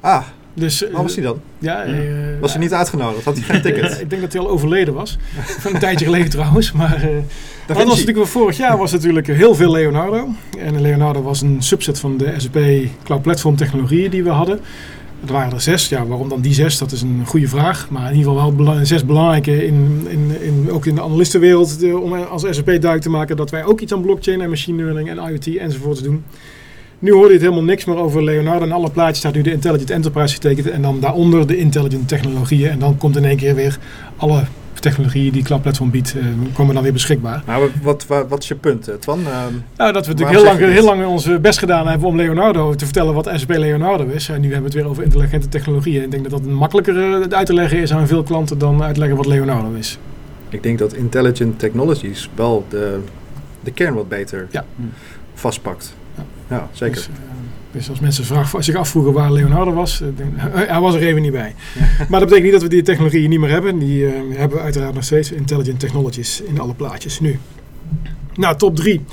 Ah, 0.00 0.24
dus, 0.54 0.84
Waar 0.92 1.02
was 1.02 1.14
hij 1.14 1.24
dan? 1.24 1.40
Ja, 1.58 1.86
uh, 1.86 2.40
was 2.40 2.52
hij 2.52 2.60
niet 2.60 2.72
uitgenodigd? 2.72 3.24
Had 3.24 3.34
hij 3.34 3.44
geen 3.44 3.62
ticket? 3.62 3.98
ik 4.00 4.10
denk 4.10 4.22
dat 4.22 4.32
hij 4.32 4.42
al 4.42 4.48
overleden 4.48 4.94
was. 4.94 5.18
Van 5.58 5.72
een 5.74 5.80
tijdje 5.80 6.04
geleden 6.04 6.30
trouwens. 6.30 6.72
Maar 6.72 7.08
dat 7.66 7.76
was 7.76 7.98
natuurlijk 7.98 8.26
vorig 8.26 8.56
jaar 8.56 8.78
was 8.78 8.92
natuurlijk 8.92 9.26
heel 9.26 9.54
veel 9.54 9.70
Leonardo. 9.70 10.28
En 10.58 10.80
Leonardo 10.80 11.22
was 11.22 11.40
een 11.40 11.62
subset 11.62 11.98
van 11.98 12.16
de 12.16 12.34
SAP 12.36 12.58
Cloud 13.04 13.22
Platform 13.22 13.56
technologieën 13.56 14.10
die 14.10 14.22
we 14.24 14.30
hadden. 14.30 14.60
Er 15.26 15.32
waren 15.32 15.52
er 15.52 15.60
zes. 15.60 15.88
Ja, 15.88 16.06
waarom 16.06 16.28
dan 16.28 16.40
die 16.40 16.54
zes? 16.54 16.78
Dat 16.78 16.92
is 16.92 17.02
een 17.02 17.22
goede 17.26 17.48
vraag. 17.48 17.90
Maar 17.90 18.10
in 18.10 18.16
ieder 18.16 18.32
geval 18.32 18.56
wel 18.56 18.86
zes 18.86 19.04
belangrijke, 19.04 19.66
in, 19.66 20.06
in, 20.08 20.42
in, 20.42 20.70
ook 20.70 20.86
in 20.86 20.94
de 20.94 21.02
analistenwereld, 21.02 21.80
de, 21.80 21.98
om 21.98 22.14
als 22.14 22.42
SAP 22.42 22.66
duidelijk 22.66 23.02
te 23.02 23.10
maken 23.10 23.36
dat 23.36 23.50
wij 23.50 23.64
ook 23.64 23.80
iets 23.80 23.92
aan 23.92 24.02
blockchain 24.02 24.40
en 24.40 24.48
machine 24.48 24.82
learning 24.82 25.08
en 25.08 25.30
IoT 25.30 25.56
enzovoort 25.56 26.02
doen. 26.02 26.24
Nu 27.02 27.12
hoorde 27.12 27.28
je 27.28 27.34
het 27.34 27.42
helemaal 27.42 27.64
niks 27.64 27.84
meer 27.84 27.96
over 27.96 28.24
Leonardo. 28.24 28.64
En 28.64 28.72
alle 28.72 28.90
plaatjes 28.90 29.18
staat 29.18 29.34
nu 29.34 29.42
de 29.42 29.52
Intelligent 29.52 29.90
Enterprise 29.90 30.34
getekend. 30.34 30.70
En 30.70 30.82
dan 30.82 31.00
daaronder 31.00 31.46
de 31.46 31.56
Intelligent 31.56 32.08
Technologieën. 32.08 32.70
En 32.70 32.78
dan 32.78 32.96
komt 32.96 33.16
in 33.16 33.24
één 33.24 33.36
keer 33.36 33.54
weer 33.54 33.78
alle 34.16 34.42
technologieën 34.80 35.32
die 35.32 35.42
Cloud 35.42 35.62
Platform 35.62 35.90
biedt, 35.90 36.14
uh, 36.16 36.24
komen 36.52 36.74
dan 36.74 36.82
weer 36.82 36.92
beschikbaar. 36.92 37.42
Maar 37.46 37.60
wat, 37.82 38.06
wat, 38.06 38.26
wat 38.28 38.42
is 38.42 38.48
je 38.48 38.54
punt, 38.54 38.90
Twan? 38.98 39.20
Uh, 39.20 39.26
nou, 39.76 39.92
dat 39.92 40.06
we 40.06 40.12
natuurlijk 40.12 40.38
heel 40.38 40.44
lang, 40.44 40.58
heel 40.58 40.84
lang 40.84 41.06
onze 41.06 41.38
best 41.38 41.58
gedaan 41.58 41.88
hebben 41.88 42.08
om 42.08 42.16
Leonardo 42.16 42.74
te 42.74 42.84
vertellen 42.84 43.14
wat 43.14 43.30
SAP 43.34 43.50
Leonardo 43.50 44.06
is. 44.06 44.28
En 44.28 44.40
nu 44.40 44.52
hebben 44.52 44.70
we 44.70 44.76
het 44.76 44.82
weer 44.82 44.90
over 44.90 45.02
intelligente 45.02 45.48
technologieën. 45.48 46.02
Ik 46.02 46.10
denk 46.10 46.30
dat 46.30 46.42
dat 46.42 46.52
makkelijker 46.52 47.26
uit 47.30 47.46
te 47.46 47.54
leggen 47.54 47.78
is 47.78 47.92
aan 47.92 48.06
veel 48.06 48.22
klanten 48.22 48.58
dan 48.58 48.82
uitleggen 48.82 49.16
wat 49.16 49.26
Leonardo 49.26 49.72
is. 49.78 49.98
Ik 50.48 50.62
denk 50.62 50.78
dat 50.78 50.94
Intelligent 50.94 51.58
Technologies 51.58 52.30
wel 52.34 52.64
de, 52.68 52.98
de 53.60 53.70
kern 53.70 53.94
wat 53.94 54.08
beter 54.08 54.46
ja 54.50 54.64
vastpakt. 55.34 55.94
Ja. 56.50 56.56
Ja, 56.56 56.68
zeker. 56.72 56.94
Dus, 56.96 57.06
eh, 57.06 57.12
dus 57.72 57.90
als 57.90 58.00
mensen 58.00 58.24
vraag, 58.24 58.52
zich 58.58 58.74
afvroegen 58.74 59.12
waar 59.12 59.32
Leonardo 59.32 59.72
was, 59.72 60.00
eh, 60.00 60.08
denk- 60.16 60.68
hij 60.68 60.80
was 60.80 60.94
er 60.94 61.02
even 61.02 61.22
niet 61.22 61.32
bij. 61.32 61.54
Maar 62.08 62.20
dat 62.20 62.28
betekent 62.28 62.42
niet 62.42 62.52
dat 62.52 62.62
we 62.62 62.68
die 62.68 62.82
technologie 62.82 63.28
niet 63.28 63.40
meer 63.40 63.50
hebben. 63.50 63.78
Die 63.78 64.06
eh, 64.06 64.12
hebben 64.36 64.58
we 64.58 64.64
uiteraard 64.64 64.94
nog 64.94 65.04
steeds. 65.04 65.32
Intelligent 65.32 65.80
Technologies 65.80 66.42
in 66.42 66.60
alle 66.60 66.74
plaatjes 66.74 67.20
nu. 67.20 67.38
Nou, 68.34 68.56
top 68.56 68.76
3. 68.76 69.04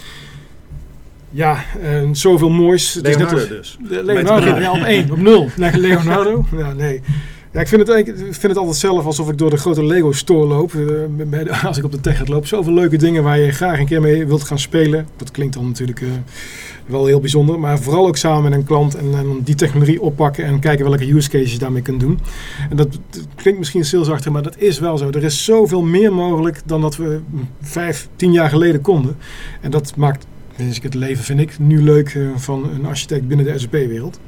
Ja, 1.30 1.64
eh, 1.82 2.02
zoveel 2.12 2.50
moois. 2.50 2.94
Het 2.94 3.08
is 3.08 3.18
net 3.18 3.32
Leonardo 3.32 3.40
als- 3.40 3.48
dus. 3.58 3.78
de 3.90 4.04
Leonardo, 4.04 4.60
ja, 4.60 4.72
op 4.72 4.84
één, 4.84 5.12
op 5.12 5.18
nul. 5.18 5.50
Nee, 5.58 5.78
Leonardo? 5.78 6.46
Ja, 6.58 6.74
nee. 6.74 7.02
Ja, 7.52 7.60
ik 7.60 7.68
vind, 7.68 7.88
het, 7.88 8.08
ik 8.08 8.16
vind 8.16 8.42
het 8.42 8.58
altijd 8.58 8.76
zelf 8.78 9.06
alsof 9.06 9.30
ik 9.30 9.38
door 9.38 9.50
de 9.50 9.58
grote 9.58 9.86
Lego 9.86 10.12
store 10.12 10.48
loop. 10.48 10.74
eh, 10.74 11.64
als 11.66 11.78
ik 11.78 11.84
op 11.84 11.92
de 11.92 12.00
tech 12.00 12.28
loop. 12.28 12.48
Zoveel 12.48 12.74
leuke 12.74 12.98
dingen 12.98 13.24
waar 13.24 13.40
je 13.40 13.52
graag 13.52 13.80
een 13.80 13.86
keer 13.86 14.02
mee 14.02 14.28
wilt 14.28 14.44
gaan 14.44 14.60
spelen. 14.60 15.08
Dat 15.16 15.32
klinkt 15.32 15.54
dan 15.54 15.66
natuurlijk 15.68 16.02
eh, 16.02 16.08
wel 16.86 17.06
heel 17.06 17.20
bijzonder. 17.20 17.60
Maar 17.60 17.80
vooral 17.80 18.08
ook 18.08 18.18
samen 18.18 18.44
met 18.44 18.60
een 18.60 18.66
klant 18.66 18.96
en, 18.96 19.42
die 19.44 19.56
technologie 19.56 20.02
oppakken 20.02 20.46
en 20.46 20.60
kijken 20.60 20.86
welke 20.86 21.14
use 21.14 21.30
cases 21.30 21.52
je 21.52 21.60
daarmee 21.60 21.82
kunt 21.82 22.00
doen. 22.00 22.20
En 22.70 22.78
dat, 22.78 23.00
klinkt 23.36 23.60
misschien 23.60 23.86
salesachtig, 23.86 24.32
maar 24.32 24.44
dat 24.44 24.58
is 24.58 24.80
wel 24.80 24.98
zo. 24.98 25.10
Er 25.10 25.24
is 25.24 25.44
zoveel 25.44 25.82
meer 25.82 26.14
mogelijk 26.14 26.62
dan 26.66 26.82
dat 26.82 26.96
we 26.96 27.20
vijf, 27.62 28.08
tien 28.16 28.32
jaar 28.32 28.50
geleden 28.50 28.82
konden. 28.82 29.16
En 29.62 29.72
dat 29.72 29.96
maakt 29.96 30.26
ik 30.58 30.84
het 30.84 30.94
leven, 30.94 31.24
vind 31.24 31.40
ik, 31.40 31.60
nu 31.60 31.82
leuk 31.82 32.10
eh, 32.10 32.28
van 32.36 32.70
een 32.74 32.86
architect 32.86 33.28
binnen 33.28 33.46
de 33.46 33.60
SAP-wereld. 33.60 34.20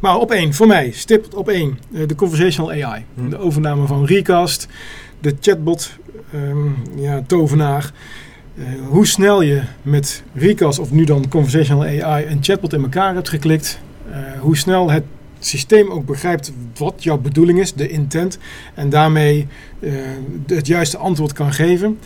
Maar 0.00 0.18
op 0.18 0.30
één, 0.30 0.54
voor 0.54 0.66
mij, 0.66 0.90
stip 0.90 1.34
op 1.34 1.48
één, 1.48 1.78
eh, 1.94 2.06
de 2.06 2.14
conversational 2.14 2.70
AI. 2.70 3.04
Hm. 3.14 3.28
De 3.28 3.38
overname 3.38 3.86
van 3.86 4.06
Recast, 4.06 4.68
de 5.20 5.34
chatbot, 5.40 5.90
ehm, 6.32 6.68
ja, 6.96 7.22
tovenaar. 7.26 7.92
Eh, 8.58 8.64
hoe 8.88 9.06
snel 9.06 9.42
je 9.42 9.62
met 9.82 10.22
Recast, 10.32 10.78
of 10.78 10.90
nu 10.90 11.04
dan 11.04 11.28
conversational 11.28 11.84
AI, 11.84 12.26
een 12.26 12.38
chatbot 12.40 12.72
in 12.72 12.82
elkaar 12.82 13.14
hebt 13.14 13.28
geklikt. 13.28 13.78
eh, 14.10 14.40
hoe 14.40 14.56
snel 14.56 14.90
het 14.90 15.04
systeem 15.38 15.90
ook 15.90 16.06
begrijpt 16.06 16.52
wat 16.76 16.94
jouw 17.02 17.18
bedoeling 17.18 17.60
is, 17.60 17.72
de 17.72 17.88
intent. 17.88 18.38
En 18.74 18.88
daarmee 18.88 19.46
het 20.46 20.66
juiste 20.66 20.96
antwoord 20.96 21.32
kan 21.32 21.52
geven. 21.52 21.98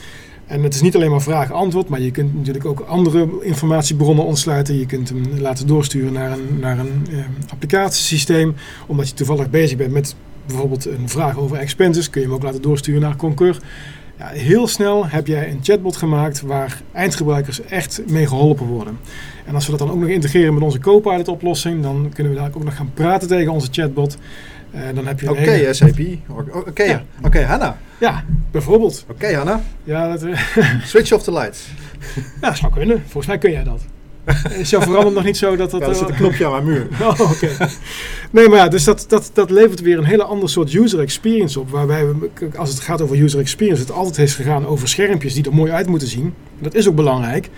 En 0.49 0.63
het 0.63 0.75
is 0.75 0.81
niet 0.81 0.95
alleen 0.95 1.11
maar 1.11 1.23
vraag-antwoord, 1.23 1.89
maar 1.89 2.01
je 2.01 2.11
kunt 2.11 2.35
natuurlijk 2.35 2.65
ook 2.65 2.81
andere 2.81 3.29
informatiebronnen 3.41 4.25
ontsluiten. 4.25 4.79
Je 4.79 4.87
kunt 4.87 5.09
hem 5.09 5.23
laten 5.39 5.67
doorsturen 5.67 6.13
naar 6.13 6.33
een, 6.33 6.59
naar 6.61 6.79
een 6.79 7.07
eh, 7.11 7.19
applicatiesysteem. 7.53 8.55
Omdat 8.87 9.09
je 9.09 9.15
toevallig 9.15 9.51
bezig 9.51 9.77
bent 9.77 9.93
met 9.93 10.15
bijvoorbeeld 10.47 10.87
een 10.87 11.09
vraag 11.09 11.39
over 11.39 11.57
expenses, 11.57 12.11
kun 12.11 12.21
je 12.21 12.27
hem 12.27 12.37
ook 12.37 12.43
laten 12.43 12.63
doorsturen 12.63 13.01
naar 13.01 13.17
Concur. 13.17 13.59
Ja, 14.19 14.27
heel 14.27 14.67
snel 14.67 15.07
heb 15.07 15.27
jij 15.27 15.51
een 15.51 15.59
chatbot 15.63 15.97
gemaakt 15.97 16.41
waar 16.41 16.83
eindgebruikers 16.93 17.63
echt 17.63 18.03
mee 18.07 18.27
geholpen 18.27 18.67
worden. 18.67 18.99
En 19.47 19.55
als 19.55 19.65
we 19.65 19.71
dat 19.71 19.81
dan 19.81 19.91
ook 19.91 20.01
nog 20.01 20.09
integreren 20.09 20.55
met 20.55 20.63
onze 20.63 20.79
Copilot 20.79 21.29
oplossing, 21.29 21.83
dan 21.83 22.11
kunnen 22.15 22.33
we 22.33 22.39
daar 22.39 22.51
ook 22.55 22.65
nog 22.65 22.77
gaan 22.77 22.91
praten 22.95 23.29
tegen 23.29 23.53
onze 23.53 23.69
chatbot. 23.71 24.17
Eh, 24.71 24.81
dan 24.95 25.07
heb 25.07 25.21
je 25.21 25.31
Oké, 25.31 25.73
SAP. 25.73 26.01
Oké, 26.67 26.83
Ja. 26.83 27.47
Hanna. 27.47 27.79
Ja, 27.99 28.25
bijvoorbeeld. 28.51 29.05
Oké, 29.11 29.35
Hanna. 29.35 29.61
Ja, 29.85 30.09
dat, 30.09 30.23
eh, 30.23 30.41
Switch 30.85 31.13
off 31.13 31.25
the 31.25 31.33
lights. 31.33 31.67
ja, 32.41 32.55
zou 32.55 32.73
kunnen. 32.73 33.03
Volgens 33.03 33.27
mij 33.27 33.39
kun 33.39 33.51
jij 33.51 33.65
dat. 33.65 33.81
Is 34.61 34.71
jouw 34.71 34.81
veranderd 34.81 35.15
nog 35.15 35.25
niet 35.25 35.37
zo 35.37 35.57
dat 35.57 35.71
dat... 35.71 35.81
Ja, 35.81 35.87
er 35.87 35.93
eh, 35.93 35.99
zit 35.99 36.09
een 36.09 36.15
knopje 36.15 36.47
aan 36.47 36.53
mijn 36.53 36.65
muur. 36.65 36.87
Oh, 37.07 37.21
oké. 37.21 37.49
Nee, 38.31 38.49
maar 38.49 38.59
ja, 38.59 38.69
dus 38.69 38.85
dat, 38.85 39.05
dat, 39.09 39.31
dat 39.33 39.51
levert 39.51 39.81
weer 39.81 39.99
een 39.99 40.05
hele 40.05 40.25
ander 40.25 40.49
soort 40.49 40.75
user 40.75 41.01
experience 41.01 41.61
op. 41.61 41.71
Waarbij, 41.71 42.07
we, 42.07 42.31
als 42.57 42.71
het 42.71 42.81
gaat 42.81 43.01
over 43.01 43.23
user 43.23 43.41
experience, 43.41 43.83
het 43.83 43.93
altijd 43.93 44.19
is 44.19 44.35
gegaan 44.35 44.67
over 44.67 44.89
schermpjes 44.89 45.35
die 45.35 45.45
er 45.45 45.55
mooi 45.55 45.73
uit 45.73 45.87
moeten 45.87 46.09
zien. 46.09 46.35
Dat 46.59 46.75
is 46.75 46.89
ook 46.89 46.95
belangrijk. 46.95 47.49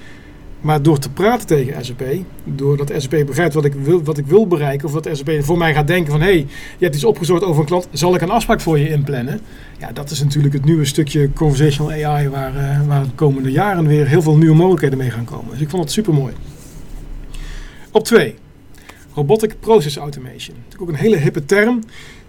Maar 0.60 0.82
door 0.82 0.98
te 0.98 1.10
praten 1.10 1.46
tegen 1.46 1.84
SAP, 1.84 2.02
doordat 2.44 2.92
SAP 2.96 3.26
begrijpt 3.26 3.54
wat 3.54 3.64
ik 3.64 3.74
wil, 3.74 4.02
wat 4.02 4.18
ik 4.18 4.26
wil 4.26 4.46
bereiken, 4.46 4.88
of 4.88 4.94
dat 5.00 5.16
SAP 5.16 5.30
voor 5.40 5.58
mij 5.58 5.74
gaat 5.74 5.86
denken 5.86 6.12
van 6.12 6.20
hé, 6.20 6.26
hey, 6.26 6.46
je 6.78 6.84
hebt 6.84 6.94
iets 6.94 7.04
opgezocht 7.04 7.42
over 7.42 7.60
een 7.60 7.66
klant, 7.66 7.88
zal 7.92 8.14
ik 8.14 8.20
een 8.20 8.30
afspraak 8.30 8.60
voor 8.60 8.78
je 8.78 8.88
inplannen? 8.88 9.40
Ja, 9.78 9.92
dat 9.92 10.10
is 10.10 10.22
natuurlijk 10.22 10.54
het 10.54 10.64
nieuwe 10.64 10.84
stukje 10.84 11.32
conversational 11.32 12.06
AI 12.06 12.28
waar, 12.28 12.56
eh, 12.56 12.86
waar 12.86 13.02
de 13.02 13.10
komende 13.14 13.50
jaren 13.50 13.86
weer 13.86 14.06
heel 14.06 14.22
veel 14.22 14.36
nieuwe 14.36 14.56
mogelijkheden 14.56 14.98
mee 14.98 15.10
gaan 15.10 15.24
komen. 15.24 15.50
Dus 15.50 15.60
ik 15.60 15.70
vond 15.70 15.82
het 15.82 15.92
super 15.92 16.14
mooi. 16.14 16.32
Op 17.90 18.04
twee, 18.04 18.34
Robotic 19.14 19.54
Process 19.60 19.96
Automation. 19.96 20.56
Natuurlijk 20.56 20.82
ook 20.82 20.88
een 20.88 21.04
hele 21.04 21.16
hippe 21.16 21.44
term 21.44 21.80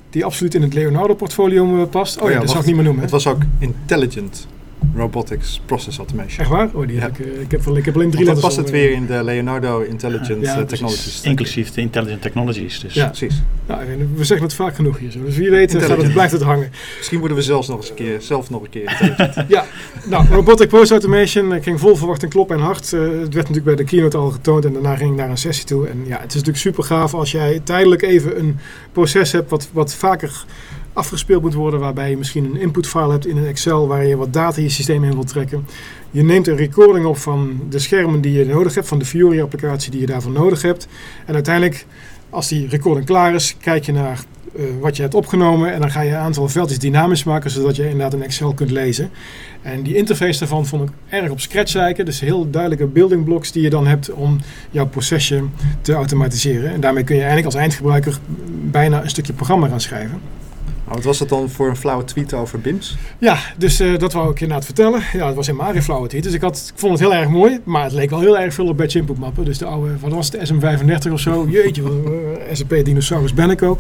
die 0.09 0.25
absoluut 0.25 0.55
in 0.55 0.61
het 0.61 0.73
Leonardo-portfolio 0.73 1.81
eh, 1.81 1.89
past. 1.89 2.17
Oh, 2.17 2.23
Oh 2.23 2.29
ja, 2.29 2.33
ja, 2.33 2.39
dat 2.41 2.49
zou 2.49 2.57
wacht. 2.63 2.69
ik 2.69 2.75
niet 2.75 2.75
meer 2.75 2.83
noemen. 2.83 3.01
Het 3.01 3.11
was 3.11 3.27
ook 3.27 3.41
Intelligent 3.59 4.47
Robotics 4.95 5.61
Process 5.65 5.97
Automation. 5.97 6.39
Echt 6.39 6.49
waar? 6.49 6.69
Oh, 6.73 6.87
die 6.87 6.95
Ja. 6.95 7.01
heb 7.01 7.17
ik, 7.17 7.25
eh, 7.25 7.41
ik, 7.41 7.51
heb, 7.51 7.63
wel- 7.63 7.77
ik 7.77 7.85
heb 7.85 7.95
alleen 7.95 8.11
drie 8.11 8.23
letters. 8.25 8.45
past 8.45 8.57
het 8.57 8.69
weer 8.69 8.91
in 8.91 9.05
de 9.05 9.23
Leonardo 9.23 9.81
Intelligent 9.81 10.41
Ja, 10.45 10.57
eh. 10.59 10.63
Technologies. 10.65 11.21
Inclusief 11.23 11.71
de 11.71 11.81
Intelligent 11.81 12.21
Technologies. 12.21 12.79
Dus. 12.79 12.93
Ja. 12.93 13.05
Precies. 13.07 13.41
Nou, 13.67 13.81
we 14.15 14.23
zeggen 14.23 14.45
het 14.45 14.55
vaak 14.55 14.75
genoeg 14.75 14.97
hier 14.99 15.11
zo. 15.11 15.19
Dus 15.25 15.37
wie 15.37 15.49
weet 15.49 15.75
eh, 15.75 15.81
gaat 15.81 16.01
het, 16.01 16.13
blijft 16.13 16.31
het 16.31 16.41
hangen. 16.41 16.71
Misschien 16.97 17.19
moeten 17.19 17.37
we 17.37 17.43
zelfs 17.43 17.67
nog 17.67 17.77
eens 17.77 17.89
een 17.89 17.95
keer, 17.95 18.21
zelf 18.21 18.49
nog 18.49 18.61
een 18.63 18.69
keer. 18.69 18.89
Ja, 19.47 19.65
nou, 20.05 20.25
Robotic 20.27 20.67
Process 20.67 20.91
Automation 20.91 21.53
ik 21.53 21.63
ging 21.63 21.79
vol 21.79 21.95
verwachting 21.95 22.31
klop 22.31 22.51
en 22.51 22.59
hart. 22.59 22.93
Eh, 22.93 22.99
het 23.01 23.09
werd 23.17 23.33
natuurlijk 23.33 23.63
bij 23.63 23.75
de 23.75 23.83
keynote 23.83 24.17
al 24.17 24.29
getoond 24.29 24.65
en 24.65 24.73
daarna 24.73 24.95
ging 24.95 25.11
ik 25.11 25.17
naar 25.17 25.29
een 25.29 25.37
sessie 25.37 25.65
toe. 25.65 25.87
En 25.87 25.97
ja, 26.05 26.15
het 26.17 26.27
is 26.29 26.33
natuurlijk 26.33 26.57
super 26.57 26.83
gaaf 26.83 27.13
als 27.13 27.31
jij 27.31 27.59
tijdelijk 27.63 28.01
even 28.01 28.39
een 28.39 28.57
proces 28.91 29.31
hebt 29.31 29.49
wat, 29.49 29.69
wat 29.71 29.93
vaker 29.95 30.45
afgespeeld 30.93 31.41
moet 31.41 31.53
worden. 31.53 31.79
Waarbij 31.79 32.09
je 32.09 32.17
misschien 32.17 32.45
een 32.45 32.59
inputfile 32.59 33.11
hebt 33.11 33.27
in 33.27 33.37
een 33.37 33.45
Excel 33.45 33.87
waar 33.87 34.05
je 34.05 34.17
wat 34.17 34.33
data 34.33 34.57
in 34.57 34.63
je 34.63 34.69
systeem 34.69 35.03
in 35.03 35.13
wilt 35.13 35.27
trekken. 35.27 35.65
Je 36.11 36.23
neemt 36.23 36.47
een 36.47 36.55
recording 36.55 37.05
op 37.05 37.17
van 37.17 37.59
de 37.69 37.79
schermen 37.79 38.21
die 38.21 38.33
je 38.33 38.45
nodig 38.45 38.75
hebt, 38.75 38.87
van 38.87 38.99
de 38.99 39.05
Fiori-applicatie 39.05 39.91
die 39.91 39.99
je 39.99 40.05
daarvoor 40.05 40.31
nodig 40.31 40.61
hebt. 40.61 40.87
En 41.25 41.33
uiteindelijk, 41.33 41.85
als 42.29 42.47
die 42.47 42.67
recording 42.67 43.05
klaar 43.05 43.33
is, 43.33 43.55
kijk 43.59 43.85
je 43.85 43.91
naar 43.91 44.23
eh, 44.55 44.63
wat 44.79 44.95
je 44.95 45.01
hebt 45.01 45.13
opgenomen. 45.13 45.73
En 45.73 45.79
dan 45.79 45.91
ga 45.91 46.01
je 46.01 46.11
een 46.11 46.17
aantal 46.17 46.49
veldjes 46.49 46.79
dynamisch 46.79 47.23
maken, 47.23 47.49
zodat 47.49 47.75
je 47.75 47.83
inderdaad 47.83 48.13
een 48.13 48.23
Excel 48.23 48.53
kunt 48.53 48.71
lezen. 48.71 49.09
En 49.61 49.83
die 49.83 49.95
interface 49.95 50.39
daarvan 50.39 50.65
vond 50.65 50.89
ik 50.89 50.95
erg 51.09 51.29
op 51.29 51.39
Scratch 51.39 51.73
lijken. 51.73 52.05
Dus 52.05 52.19
heel 52.19 52.49
duidelijke 52.49 52.85
building 52.85 53.23
blocks 53.23 53.51
die 53.51 53.63
je 53.63 53.69
dan 53.69 53.87
hebt 53.87 54.11
om 54.11 54.39
jouw 54.71 54.87
procesje 54.87 55.43
te 55.81 55.93
automatiseren. 55.93 56.71
En 56.71 56.81
daarmee 56.81 57.03
kun 57.03 57.15
je 57.15 57.21
eigenlijk 57.21 57.53
als 57.53 57.61
eindgebruiker 57.61 58.19
bijna 58.71 59.03
een 59.03 59.09
stukje 59.09 59.33
programma 59.33 59.67
gaan 59.67 59.81
schrijven. 59.81 60.40
Wat 60.93 61.03
was 61.03 61.17
dat 61.17 61.29
dan 61.29 61.49
voor 61.49 61.69
een 61.69 61.75
flauwe 61.75 62.03
tweet 62.03 62.33
over 62.33 62.59
BIMS? 62.59 62.97
Ja, 63.17 63.37
dus 63.57 63.79
eh, 63.79 63.97
dat 63.97 64.13
wou 64.13 64.31
ik 64.31 64.39
inderdaad 64.39 64.65
vertellen. 64.65 65.01
Ja, 65.13 65.25
het 65.25 65.35
was 65.35 65.47
helemaal 65.47 65.71
geen 65.71 65.83
flauwe 65.83 66.07
tweet. 66.07 66.23
Dus 66.23 66.33
ik, 66.33 66.41
had, 66.41 66.71
ik 66.73 66.79
vond 66.79 66.91
het 66.91 67.01
heel 67.01 67.19
erg 67.19 67.29
mooi. 67.29 67.59
Maar 67.63 67.83
het 67.83 67.93
leek 67.93 68.09
wel 68.09 68.19
heel 68.19 68.39
erg 68.39 68.53
veel 68.53 68.67
op 68.67 68.77
batch 68.77 68.95
input 68.95 69.17
mappen. 69.17 69.45
Dus 69.45 69.57
de 69.57 69.65
oude, 69.65 69.99
wat 69.99 70.11
was 70.11 70.31
het, 70.31 70.51
SM35 70.53 71.11
of 71.11 71.19
zo. 71.19 71.47
Jeetje, 71.49 71.83
eh, 71.83 72.55
SAP 72.55 72.85
Dinosaurus 72.85 73.33
ben 73.33 73.49
ik 73.49 73.61
ook. 73.61 73.79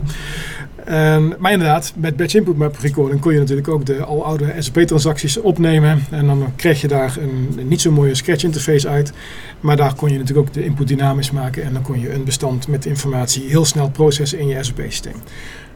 Maar 1.39 1.51
inderdaad, 1.51 1.93
met 1.95 2.17
batch 2.17 2.35
input 2.35 2.57
map 2.57 2.77
recording 2.79 3.21
kon 3.21 3.33
je 3.33 3.39
natuurlijk 3.39 3.67
ook 3.67 3.85
de 3.85 4.03
al 4.03 4.25
oude 4.25 4.53
SAP 4.59 4.79
transacties 4.79 5.37
opnemen. 5.37 6.03
En 6.09 6.25
dan 6.25 6.53
kreeg 6.55 6.81
je 6.81 6.87
daar 6.87 7.17
een, 7.19 7.53
een 7.57 7.67
niet 7.67 7.81
zo 7.81 7.91
mooie 7.91 8.15
scratch 8.15 8.43
interface 8.43 8.87
uit. 8.87 9.13
Maar 9.59 9.75
daar 9.75 9.95
kon 9.95 10.11
je 10.11 10.17
natuurlijk 10.17 10.47
ook 10.47 10.53
de 10.53 10.63
input 10.63 10.87
dynamisch 10.87 11.31
maken. 11.31 11.63
En 11.63 11.73
dan 11.73 11.81
kon 11.81 11.99
je 11.99 12.13
een 12.13 12.23
bestand 12.23 12.67
met 12.67 12.85
informatie 12.85 13.43
heel 13.47 13.65
snel 13.65 13.89
processen 13.89 14.39
in 14.39 14.47
je 14.47 14.63
SAP 14.63 14.79
systeem. 14.79 15.15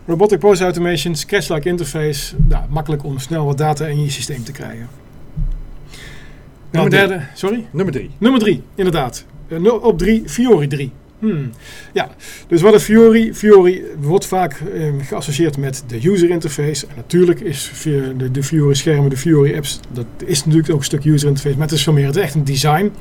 Robotic 0.08 0.39
Process 0.39 0.62
Automation, 0.65 1.15
Scratch-like 1.15 1.70
interface. 1.70 2.36
Nou, 2.48 2.63
makkelijk 2.70 3.04
om 3.04 3.20
snel 3.20 3.46
wat 3.46 3.58
data 3.58 3.86
in 3.88 4.02
je 4.04 4.10
systeem 4.10 4.44
te 4.44 4.52
krijgen. 4.52 4.88
Nou, 6.72 6.89
Nummer 6.89 6.89
drie. 6.91 7.08
derde, 7.08 7.26
sorry? 7.34 7.68
Nummer 7.72 7.94
drie. 7.94 8.12
Nummer 8.18 8.39
drie, 8.39 8.63
inderdaad. 8.76 9.26
Eh, 9.48 9.84
op 9.84 9.98
drie, 9.98 10.30
Fiori 10.30 10.68
3. 10.68 10.91
Hmm. 11.19 11.51
Ja, 11.93 12.10
dus 12.47 12.62
wat 12.62 12.73
is 12.73 12.84
Fiori? 12.84 13.34
Fiori 13.34 13.84
wordt 13.99 14.25
vaak 14.25 14.54
eh, 14.73 14.93
geassocieerd 15.01 15.58
met 15.58 15.84
de 15.88 16.10
user 16.10 16.30
interface. 16.30 16.88
En 16.88 16.95
natuurlijk 16.95 17.39
is 17.39 17.71
de, 18.17 18.32
de 18.32 18.43
Fiori 18.43 18.75
schermen, 18.75 19.10
de 19.10 19.17
Fiori 19.17 19.56
apps, 19.56 19.80
dat 19.91 20.06
is 20.25 20.45
natuurlijk 20.45 20.73
ook 20.73 20.80
een 20.80 20.86
stuk 20.86 21.06
user 21.06 21.28
interface. 21.28 21.58
Maar 21.58 21.67
het 21.67 21.75
is 21.75 21.84
veel 21.84 21.93
meer, 21.93 22.06
het 22.06 22.15
is 22.15 22.21
echt 22.21 22.36
een 22.36 22.43
design. 22.43 22.91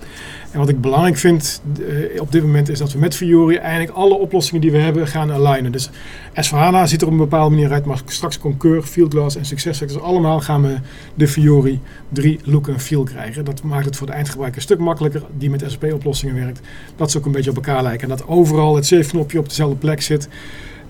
En 0.54 0.60
wat 0.60 0.68
ik 0.68 0.80
belangrijk 0.80 1.16
vind 1.16 1.62
eh, 1.88 2.20
op 2.20 2.32
dit 2.32 2.42
moment 2.42 2.68
is 2.68 2.78
dat 2.78 2.92
we 2.92 2.98
met 2.98 3.16
Fiori 3.16 3.56
eigenlijk 3.56 3.96
alle 3.96 4.14
oplossingen 4.14 4.60
die 4.60 4.70
we 4.70 4.78
hebben 4.78 5.06
gaan 5.08 5.32
alignen. 5.32 5.72
Dus 5.72 5.90
S4HANA 6.30 6.82
ziet 6.84 7.00
er 7.00 7.06
op 7.06 7.12
een 7.12 7.18
bepaalde 7.18 7.54
manier 7.54 7.72
uit, 7.72 7.84
maar 7.84 8.00
straks 8.06 8.38
Concur, 8.38 8.82
Fieldglass 8.82 9.36
en 9.36 9.44
SuccessFactors, 9.44 10.02
allemaal 10.02 10.40
gaan 10.40 10.62
we 10.62 10.76
de 11.14 11.28
Fiori 11.28 11.80
3 12.08 12.40
look 12.44 12.68
en 12.68 12.80
feel 12.80 13.02
krijgen. 13.02 13.44
Dat 13.44 13.62
maakt 13.62 13.84
het 13.84 13.96
voor 13.96 14.06
de 14.06 14.12
eindgebruiker 14.12 14.56
een 14.56 14.64
stuk 14.64 14.78
makkelijker, 14.78 15.22
die 15.38 15.50
met 15.50 15.64
SAP-oplossingen 15.66 16.34
werkt. 16.34 16.60
Dat 16.96 17.10
ze 17.10 17.18
ook 17.18 17.26
een 17.26 17.32
beetje 17.32 17.50
op 17.50 17.56
elkaar 17.56 17.82
lijken. 17.82 18.08
Dat 18.16 18.28
overal 18.28 18.74
het 18.74 18.86
save-knopje 18.86 19.38
op 19.38 19.48
dezelfde 19.48 19.76
plek 19.76 20.02
zit. 20.02 20.28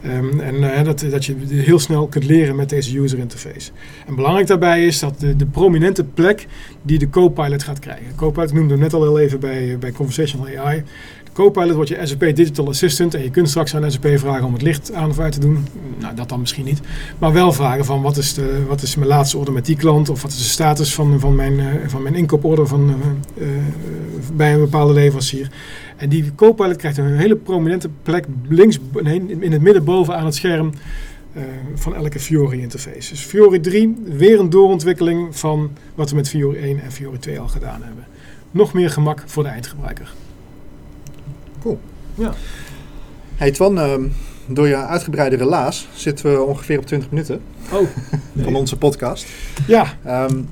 Ehm, 0.05 0.41
en 0.41 0.75
eh, 0.75 0.85
dat, 0.85 1.07
dat 1.11 1.25
je 1.25 1.35
heel 1.49 1.79
snel 1.79 2.07
kunt 2.07 2.25
leren 2.25 2.57
met 2.57 2.69
deze 2.69 2.99
user 2.99 3.19
interface. 3.19 3.71
En 4.07 4.15
belangrijk 4.15 4.47
daarbij 4.47 4.87
is 4.87 4.99
dat 4.99 5.21
de, 5.21 5.47
prominente 5.53 6.05
plek 6.05 6.47
die 6.83 6.99
de 6.99 7.11
Copilot 7.11 7.63
gaat 7.63 7.79
krijgen. 7.79 8.07
Copilot 8.17 8.53
noemde 8.53 8.73
hem 8.73 8.83
net 8.83 8.95
al 8.95 9.03
heel 9.03 9.19
even 9.19 9.41
bij, 9.41 9.77
bij 9.79 9.93
Conversational 9.93 10.47
AI. 10.59 10.83
De 11.25 11.31
Copilot 11.33 11.75
wordt 11.75 11.89
je 11.89 12.01
SAP 12.03 12.21
Digital 12.21 12.69
Assistant 12.69 13.15
en 13.15 13.23
je 13.23 13.31
kunt 13.31 13.49
straks 13.49 13.77
aan 13.77 13.91
SAP 13.91 14.07
vragen 14.15 14.45
om 14.45 14.53
het 14.53 14.63
licht 14.63 14.93
aan 14.93 15.11
of 15.11 15.19
uit 15.19 15.33
te 15.33 15.41
doen. 15.41 15.67
Nou, 15.99 16.15
dat 16.15 16.29
dan 16.29 16.41
misschien 16.41 16.65
niet. 16.65 16.81
Maar 17.19 17.33
wel 17.33 17.53
vragen 17.53 17.85
van 17.85 18.03
wat 18.03 18.17
is, 18.17 18.35
de, 18.35 18.65
wat 18.69 18.83
is 18.83 18.97
mijn 18.97 19.09
laatste 19.09 19.39
order 19.39 19.55
met 19.55 19.67
die 19.67 19.77
klant 19.77 20.09
of 20.09 20.23
wat 20.23 20.31
is 20.31 20.39
de 20.39 20.45
status 20.45 20.95
van, 20.95 21.21
van, 21.21 21.35
mijn, 21.35 21.53
uh, 21.53 21.67
van 21.87 22.03
mijn 22.03 22.15
inkooporder 22.15 22.67
van, 22.67 22.95
uh, 23.39 23.47
bij 24.33 24.53
een 24.55 24.61
bepaalde 24.61 24.93
leverancier. 24.93 25.51
En 25.97 26.09
die 26.09 26.35
Copilot 26.35 26.77
krijgt 26.77 26.99
een 26.99 27.17
hele 27.17 27.37
prominente 27.37 27.89
plek 28.03 28.27
links 28.49 28.79
nee, 29.03 29.27
in 29.41 29.53
het 29.53 29.63
midden 29.63 29.85
bovenaan 29.85 30.25
het 30.25 30.35
scherm 30.35 30.73
uh, 31.37 31.43
van 31.75 31.95
elke 31.95 32.21
Fiori 32.21 32.61
interface. 32.61 33.11
Dus 33.11 33.21
Fiori 33.21 33.61
3, 33.61 33.97
weer 34.05 34.41
een 34.41 34.51
doorontwikkeling 34.51 35.37
van 35.37 35.71
wat 35.95 36.11
we 36.11 36.17
met 36.17 36.29
Fiori 36.29 36.59
1 36.59 36.83
en 36.83 36.93
Fiori 36.93 37.19
2 37.19 37.41
al 37.41 37.49
gedaan 37.49 37.83
hebben. 37.83 38.05
Nog 38.51 38.73
meer 38.73 38.91
gemak 38.91 39.23
voor 39.27 39.43
de 39.43 39.49
eindgebruiker. 39.49 40.13
Cool. 41.61 41.81
Ja. 42.15 42.35
Hey 43.35 43.51
Twan, 43.51 43.79
uh, 43.79 43.95
door 44.47 44.69
je 44.69 44.77
uitgebreide 44.77 45.37
relaas 45.37 45.89
zitten 45.95 46.33
we 46.33 46.43
ongeveer 46.43 46.79
op 46.79 46.87
20 46.87 47.11
minuten 47.11 47.41
oh, 47.73 47.81
nee. 48.33 48.45
van 48.45 48.55
onze 48.55 48.77
podcast. 48.77 49.27
Ja. 49.67 49.97
Um, 50.07 50.49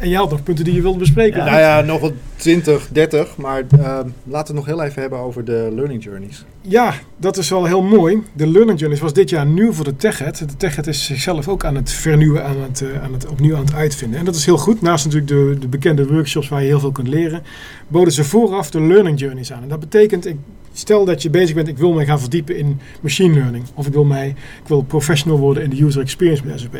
en 0.00 0.08
jij 0.08 0.18
had 0.18 0.30
nog 0.30 0.42
punten 0.42 0.64
die 0.64 0.74
je 0.74 0.82
wilde 0.82 0.98
bespreken. 0.98 1.44
Nou 1.44 1.58
ja, 1.58 1.80
nog 1.80 2.00
wel 2.00 2.12
20, 2.36 2.88
30. 2.92 3.36
Maar 3.36 3.62
uh, 3.78 3.80
laten 3.80 4.10
we 4.24 4.36
het 4.36 4.52
nog 4.52 4.66
heel 4.66 4.82
even 4.82 5.00
hebben 5.00 5.18
over 5.18 5.44
de 5.44 5.70
learning 5.74 6.04
journeys. 6.04 6.44
Ja, 6.62 6.94
dat 7.16 7.36
is 7.36 7.48
wel 7.48 7.64
heel 7.64 7.82
mooi. 7.82 8.22
De 8.32 8.46
learning 8.46 8.78
journeys 8.78 9.02
was 9.02 9.12
dit 9.12 9.30
jaar 9.30 9.46
nieuw 9.46 9.72
voor 9.72 9.84
de 9.84 9.96
TechHead. 9.96 10.38
De 10.38 10.56
TechHead 10.56 10.86
is 10.86 11.04
zichzelf 11.04 11.48
ook 11.48 11.64
aan 11.64 11.74
het 11.74 11.90
vernieuwen, 11.90 12.44
aan 12.44 12.60
het, 12.60 12.80
uh, 12.80 13.02
aan 13.02 13.12
het 13.12 13.26
opnieuw 13.26 13.56
aan 13.56 13.64
het 13.64 13.74
uitvinden. 13.74 14.18
En 14.18 14.24
dat 14.24 14.34
is 14.34 14.44
heel 14.44 14.58
goed. 14.58 14.82
Naast 14.82 15.04
natuurlijk 15.04 15.32
de, 15.32 15.56
de 15.60 15.68
bekende 15.68 16.06
workshops 16.06 16.48
waar 16.48 16.60
je 16.60 16.66
heel 16.66 16.80
veel 16.80 16.92
kunt 16.92 17.08
leren, 17.08 17.42
boden 17.88 18.12
ze 18.12 18.24
vooraf 18.24 18.70
de 18.70 18.80
learning 18.80 19.20
journeys 19.20 19.52
aan. 19.52 19.62
En 19.62 19.68
dat 19.68 19.80
betekent, 19.80 20.26
ik 20.26 20.36
Stel 20.72 21.04
dat 21.04 21.22
je 21.22 21.30
bezig 21.30 21.54
bent, 21.54 21.68
ik 21.68 21.78
wil 21.78 21.92
mij 21.92 22.06
gaan 22.06 22.20
verdiepen 22.20 22.56
in 22.56 22.80
machine 23.00 23.34
learning. 23.34 23.64
Of 23.74 23.86
ik 23.86 23.92
wil, 23.92 24.04
mij, 24.04 24.28
ik 24.62 24.68
wil 24.68 24.82
professional 24.82 25.38
worden 25.38 25.62
in 25.62 25.70
de 25.70 25.84
user 25.84 26.02
experience 26.02 26.46
met 26.46 26.60
SAP. 26.60 26.76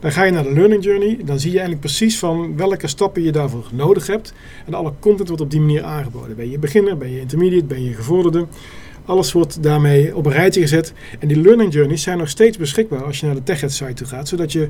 Dan 0.00 0.12
ga 0.12 0.22
je 0.22 0.32
naar 0.32 0.42
de 0.42 0.52
learning 0.52 0.84
journey. 0.84 1.18
Dan 1.24 1.38
zie 1.38 1.50
je 1.50 1.58
eigenlijk 1.58 1.86
precies 1.86 2.18
van 2.18 2.56
welke 2.56 2.86
stappen 2.86 3.22
je 3.22 3.32
daarvoor 3.32 3.66
nodig 3.72 4.06
hebt. 4.06 4.32
En 4.66 4.74
alle 4.74 4.92
content 4.98 5.28
wordt 5.28 5.42
op 5.42 5.50
die 5.50 5.60
manier 5.60 5.82
aangeboden. 5.82 6.36
Ben 6.36 6.50
je 6.50 6.58
beginner, 6.58 6.96
ben 6.96 7.10
je 7.10 7.20
intermediate, 7.20 7.64
ben 7.64 7.84
je 7.84 7.94
gevorderde. 7.94 8.46
Alles 9.04 9.32
wordt 9.32 9.62
daarmee 9.62 10.16
op 10.16 10.26
een 10.26 10.32
rijtje 10.32 10.60
gezet. 10.60 10.92
En 11.18 11.28
die 11.28 11.40
learning 11.40 11.72
journeys 11.72 12.02
zijn 12.02 12.18
nog 12.18 12.28
steeds 12.28 12.56
beschikbaar 12.56 13.04
als 13.04 13.20
je 13.20 13.26
naar 13.26 13.34
de 13.34 13.42
TechHead 13.42 13.72
site 13.72 13.92
toe 13.92 14.06
gaat. 14.06 14.28
Zodat 14.28 14.52
je 14.52 14.68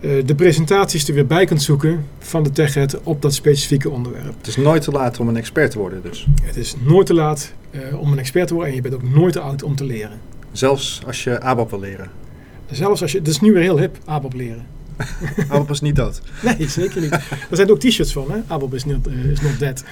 uh, 0.00 0.22
de 0.26 0.34
presentaties 0.34 1.08
er 1.08 1.14
weer 1.14 1.26
bij 1.26 1.44
kunt 1.44 1.62
zoeken 1.62 2.06
van 2.18 2.42
de 2.42 2.50
TechHead 2.50 3.02
op 3.02 3.22
dat 3.22 3.34
specifieke 3.34 3.90
onderwerp. 3.90 4.34
Het 4.36 4.46
is 4.46 4.56
nooit 4.56 4.82
te 4.82 4.90
laat 4.90 5.20
om 5.20 5.28
een 5.28 5.36
expert 5.36 5.70
te 5.70 5.78
worden 5.78 6.02
dus. 6.02 6.26
Het 6.42 6.56
is 6.56 6.74
nooit 6.84 7.06
te 7.06 7.14
laat 7.14 7.52
uh, 7.70 8.00
om 8.00 8.12
een 8.12 8.18
expert 8.18 8.48
te 8.48 8.54
worden 8.54 8.70
en 8.70 8.76
je 8.76 8.82
bent 8.82 8.94
ook 8.94 9.14
nooit 9.14 9.32
te 9.32 9.40
oud 9.40 9.62
om 9.62 9.76
te 9.76 9.84
leren. 9.84 10.20
Zelfs 10.52 11.02
als 11.06 11.24
je 11.24 11.40
ABAP 11.40 11.70
wil 11.70 11.80
leren? 11.80 12.10
Zelfs 12.70 13.02
als 13.02 13.12
je, 13.12 13.18
dat 13.18 13.32
is 13.32 13.40
nu 13.40 13.52
weer 13.52 13.62
heel 13.62 13.78
hip, 13.78 13.98
ABAP 14.04 14.34
leren. 14.34 14.66
ABAP 15.48 15.70
is 15.70 15.80
niet 15.80 15.96
dood. 15.96 16.20
Nee, 16.42 16.68
zeker 16.68 17.00
niet. 17.00 17.12
Er 17.50 17.56
zijn 17.56 17.70
ook 17.70 17.80
t-shirts 17.80 18.12
van, 18.12 18.30
hè? 18.30 18.38
ABAP 18.46 18.74
is 18.74 18.84
not, 18.84 19.08
uh, 19.08 19.24
is 19.24 19.40
not 19.40 19.58
dead. 19.58 19.84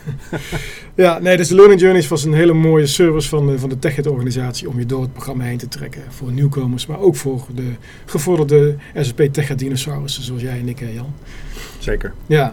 ja, 0.94 1.18
nee, 1.18 1.36
dus 1.36 1.48
de 1.48 1.54
Learning 1.54 1.80
Journeys 1.80 2.08
was 2.08 2.24
een 2.24 2.32
hele 2.32 2.52
mooie 2.52 2.86
service 2.86 3.28
van 3.28 3.46
de, 3.46 3.58
van 3.58 3.68
de 3.68 3.78
TechEd-organisatie 3.78 4.68
om 4.68 4.78
je 4.78 4.86
door 4.86 5.02
het 5.02 5.12
programma 5.12 5.44
heen 5.44 5.58
te 5.58 5.68
trekken. 5.68 6.02
Voor 6.08 6.32
nieuwkomers, 6.32 6.86
maar 6.86 7.00
ook 7.00 7.16
voor 7.16 7.46
de 7.54 7.72
gevorderde 8.06 8.76
SAP 8.94 9.20
TechEd 9.20 9.58
dinosaurussen 9.58 10.22
zoals 10.22 10.42
jij 10.42 10.58
en 10.58 10.68
ik, 10.68 10.78
hè, 10.78 10.88
Jan. 10.88 11.14
Zeker. 11.78 12.12
Ja. 12.26 12.52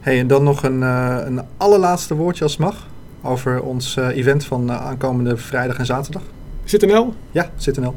Hey, 0.00 0.18
en 0.18 0.26
dan 0.26 0.42
nog 0.42 0.62
een, 0.62 0.80
uh, 0.80 1.18
een 1.24 1.42
allerlaatste 1.56 2.14
woordje 2.14 2.44
als 2.44 2.56
mag 2.56 2.86
over 3.22 3.62
ons 3.62 3.96
uh, 3.96 4.16
event 4.16 4.44
van 4.44 4.72
aankomende 4.72 5.36
vrijdag 5.36 5.78
en 5.78 5.86
zaterdag. 5.86 6.22
ZitNL? 6.64 7.14
Ja, 7.30 7.50
ZitNL. 7.56 7.94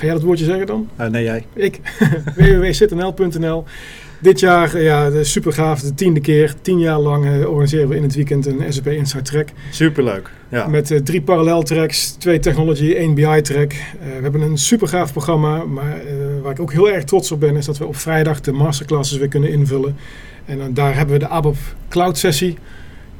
Ga 0.00 0.06
jij 0.06 0.14
dat 0.14 0.24
woordje 0.24 0.44
zeggen 0.44 0.66
dan? 0.66 0.88
Uh, 1.00 1.06
nee, 1.06 1.24
jij. 1.24 1.46
Ik. 1.54 1.80
www.zitnl.nl 2.36 3.64
Dit 4.20 4.40
jaar, 4.40 4.80
ja, 4.80 5.22
super 5.22 5.52
gaaf, 5.52 5.80
de 5.80 5.94
tiende 5.94 6.20
keer. 6.20 6.54
Tien 6.62 6.78
jaar 6.78 6.98
lang 6.98 7.24
uh, 7.26 7.48
organiseren 7.48 7.88
we 7.88 7.96
in 7.96 8.02
het 8.02 8.14
weekend 8.14 8.46
een 8.46 8.64
SAP 8.68 8.86
Insight 8.86 9.24
Track. 9.24 9.48
Superleuk, 9.70 10.30
ja. 10.48 10.66
Met 10.66 10.90
uh, 10.90 10.98
drie 10.98 11.22
parallel 11.22 11.62
tracks, 11.62 12.10
twee 12.10 12.38
technology, 12.38 12.92
één 12.92 13.14
BI 13.14 13.40
track. 13.40 13.72
we 14.00 14.22
hebben 14.22 14.40
een 14.40 14.58
super 14.58 14.88
gaaf 14.88 15.12
programma, 15.12 15.64
maar 15.64 16.02
waar 16.42 16.52
ik 16.52 16.60
ook 16.60 16.72
heel 16.72 16.90
erg 16.90 17.04
trots 17.04 17.32
op 17.32 17.40
ben, 17.40 17.56
is 17.56 17.66
dat 17.66 17.78
we 17.78 17.86
op 17.86 17.96
vrijdag 17.96 18.40
de 18.40 18.52
masterclasses 18.52 19.18
weer 19.18 19.28
kunnen 19.28 19.50
invullen. 19.50 19.96
En 20.44 20.58
dan, 20.58 20.74
daar 20.74 20.96
hebben 20.96 21.14
we 21.14 21.20
de 21.20 21.28
ABAP 21.28 21.56
Cloud 21.88 22.18
sessie. 22.18 22.56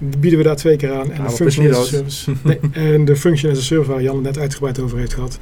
Bieden 0.02 0.38
we 0.38 0.44
daar 0.44 0.56
twee 0.56 0.76
keer 0.76 0.92
aan. 0.92 1.12
En, 1.12 1.22
de 1.24 1.30
function, 1.30 1.70
as 1.70 1.78
a 1.78 1.84
service, 1.84 2.32
nee, 2.42 2.58
en 2.72 3.04
de 3.04 3.16
Function 3.16 3.52
as 3.52 3.58
a 3.58 3.62
Service, 3.62 3.90
waar 3.90 4.02
Jan 4.02 4.14
het 4.14 4.24
net 4.24 4.38
uitgebreid 4.38 4.80
over 4.80 4.98
heeft 4.98 5.14
gehad, 5.14 5.38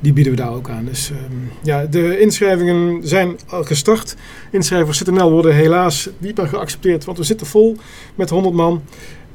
die 0.00 0.12
bieden 0.12 0.32
we 0.32 0.38
daar 0.38 0.52
ook 0.52 0.68
aan. 0.68 0.84
Dus 0.84 1.10
um, 1.10 1.50
ja, 1.62 1.86
de 1.86 2.18
inschrijvingen 2.18 3.08
zijn 3.08 3.38
al 3.46 3.64
gestart. 3.64 4.16
Inschrijvers 4.50 4.98
ZNL 4.98 5.30
worden 5.30 5.54
helaas 5.54 6.08
niet 6.18 6.36
meer 6.36 6.46
geaccepteerd, 6.46 7.04
want 7.04 7.18
we 7.18 7.24
zitten 7.24 7.46
vol 7.46 7.76
met 8.14 8.30
100 8.30 8.54
man. 8.54 8.82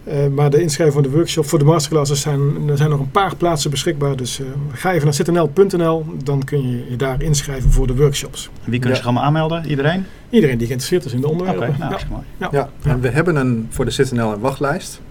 Uh, 0.08 0.28
maar 0.28 0.50
de 0.50 0.62
inschrijving 0.62 1.04
van 1.04 1.12
de 1.12 1.18
workshop 1.18 1.46
voor 1.46 1.60
de 1.60 1.66
masterclasses 1.66 2.22
zijn, 2.22 2.70
er 2.70 2.78
zijn 2.78 2.90
nog 2.90 3.00
een 3.00 3.12
paar 3.12 3.36
plaatsen 3.36 3.72
beschikbaar. 3.72 4.16
Dus 4.16 4.40
uh, 4.40 4.48
ga 4.72 4.94
even 4.94 5.06
naar 5.06 5.14
znl.nl, 5.14 6.06
dan 6.24 6.44
kun 6.44 6.70
je 6.70 6.90
je 6.90 6.96
daar 6.96 7.22
inschrijven 7.22 7.72
voor 7.72 7.88
de 7.88 7.96
workshops. 7.96 8.50
Wie 8.64 8.72
kunnen 8.72 8.90
ja. 8.90 8.96
zich 8.96 9.06
allemaal 9.06 9.24
aanmelden? 9.24 9.66
Iedereen? 9.66 10.06
Iedereen 10.30 10.58
die 10.58 10.68
geïnteresseerd 10.68 11.06
is 11.06 11.14
in 11.14 11.22
de 11.22 11.30
onderwerpen. 11.30 11.68
Okay, 11.68 11.78
nou, 11.78 11.92
ja. 11.92 12.08
mooi. 12.10 12.24
Ja. 12.38 12.50
ja. 12.52 12.70
en 12.84 13.02
we 13.02 13.10
hebben 13.10 13.36
een 13.36 13.68
voor 13.70 13.86
de 13.86 13.92
ZNL 13.92 14.34
een 14.34 14.40
wachtlijst. 14.40 15.02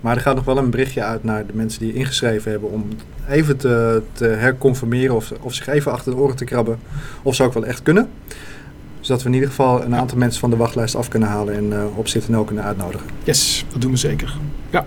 Maar 0.00 0.16
er 0.16 0.22
gaat 0.22 0.34
nog 0.34 0.44
wel 0.44 0.58
een 0.58 0.70
berichtje 0.70 1.02
uit 1.02 1.24
naar 1.24 1.46
de 1.46 1.52
mensen 1.54 1.80
die 1.80 1.94
ingeschreven 1.94 2.50
hebben 2.50 2.70
om 2.70 2.88
even 3.28 3.56
te, 3.56 4.02
te 4.12 4.24
herconfirmeren 4.24 5.14
of, 5.14 5.32
of 5.40 5.54
zich 5.54 5.66
even 5.66 5.92
achter 5.92 6.12
de 6.12 6.18
oren 6.18 6.36
te 6.36 6.44
krabben 6.44 6.78
of 7.22 7.34
ze 7.34 7.42
ook 7.42 7.52
wel 7.52 7.64
echt 7.64 7.82
kunnen. 7.82 8.08
Zodat 9.04 9.22
we 9.22 9.28
in 9.28 9.34
ieder 9.34 9.48
geval 9.48 9.84
een 9.84 9.94
aantal 9.94 10.18
mensen 10.18 10.40
van 10.40 10.50
de 10.50 10.56
wachtlijst 10.56 10.94
af 10.94 11.08
kunnen 11.08 11.28
halen 11.28 11.54
en 11.54 11.64
uh, 11.64 11.98
op 11.98 12.08
ZNL 12.08 12.44
kunnen 12.44 12.64
uitnodigen. 12.64 13.06
Yes, 13.24 13.64
dat 13.72 13.80
doen 13.80 13.90
we 13.90 13.96
zeker. 13.96 14.36
Ja. 14.70 14.84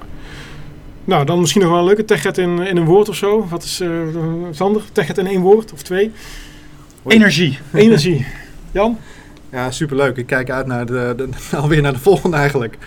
Nou, 1.04 1.26
dan 1.26 1.40
misschien 1.40 1.62
nog 1.62 1.70
wel 1.70 1.80
een 1.80 1.86
leuke 1.86 2.06
techet 2.06 2.38
in, 2.38 2.60
in 2.60 2.78
een 2.78 2.86
woord 2.86 3.10
of 3.10 3.16
zo. 3.16 3.48
Wat 3.50 3.64
is 3.64 3.82
uh, 3.82 3.90
Sander? 4.52 4.82
Techet 4.92 5.18
in 5.18 5.28
één 5.28 5.42
woord 5.42 5.74
of 5.74 5.82
twee? 5.82 6.12
Energie. 7.08 7.60
Energie. 7.74 8.26
Jan? 8.72 8.98
Ja, 9.52 9.72
superleuk. 9.72 10.18
Ik 10.18 10.26
kijk 10.26 10.50
uit 10.50 10.66
naar 10.66 10.86
de, 10.86 11.14
de, 11.18 11.30
alweer 11.58 11.82
naar 11.82 11.94
de 11.94 12.00
volgende 12.00 12.38
eigenlijk. 12.38 12.78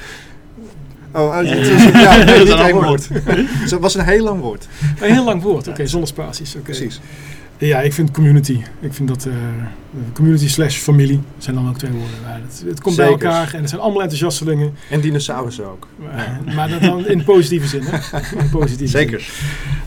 Oh, 1.12 1.42
uh, 1.42 1.48
ja. 1.92 2.00
ja, 2.00 2.24
nee, 2.24 2.38
niet 2.44 2.54
één 2.54 2.74
woord. 2.74 3.08
Het 3.10 3.78
was 3.80 3.94
een 3.94 4.04
heel 4.04 4.24
lang 4.24 4.40
woord. 4.40 4.68
Een 5.00 5.12
heel 5.12 5.24
lang 5.24 5.42
woord, 5.42 5.60
oké, 5.60 5.70
okay, 5.70 5.86
zonder 5.86 6.08
spaties. 6.08 6.50
Okay. 6.50 6.62
Precies. 6.62 7.00
Ja, 7.60 7.80
ik 7.80 7.92
vind 7.92 8.10
community. 8.10 8.62
Ik 8.80 8.94
vind 8.94 9.08
dat 9.08 9.26
uh, 9.26 9.34
community 10.12 10.48
slash 10.48 10.76
familie 10.76 11.20
zijn 11.38 11.56
dan 11.56 11.68
ook 11.68 11.78
twee 11.78 11.90
woorden. 11.90 12.16
Maar 12.24 12.40
het, 12.42 12.62
het 12.66 12.80
komt 12.80 12.94
Zekers. 12.94 13.16
bij 13.18 13.28
elkaar 13.28 13.54
en 13.54 13.60
het 13.60 13.68
zijn 13.68 13.80
allemaal 13.80 14.02
enthousiastelingen. 14.02 14.74
En 14.90 15.00
dinosaurussen 15.00 15.64
ook. 15.64 15.88
Maar, 15.96 16.40
ja. 16.46 16.54
maar 16.54 16.68
dat 16.68 16.80
dan 16.80 17.06
in 17.06 17.24
positieve 17.24 17.66
zin, 17.66 17.82
hè? 17.84 18.18
In 18.42 18.50
positieve 18.50 18.98
Zeker. 18.98 19.30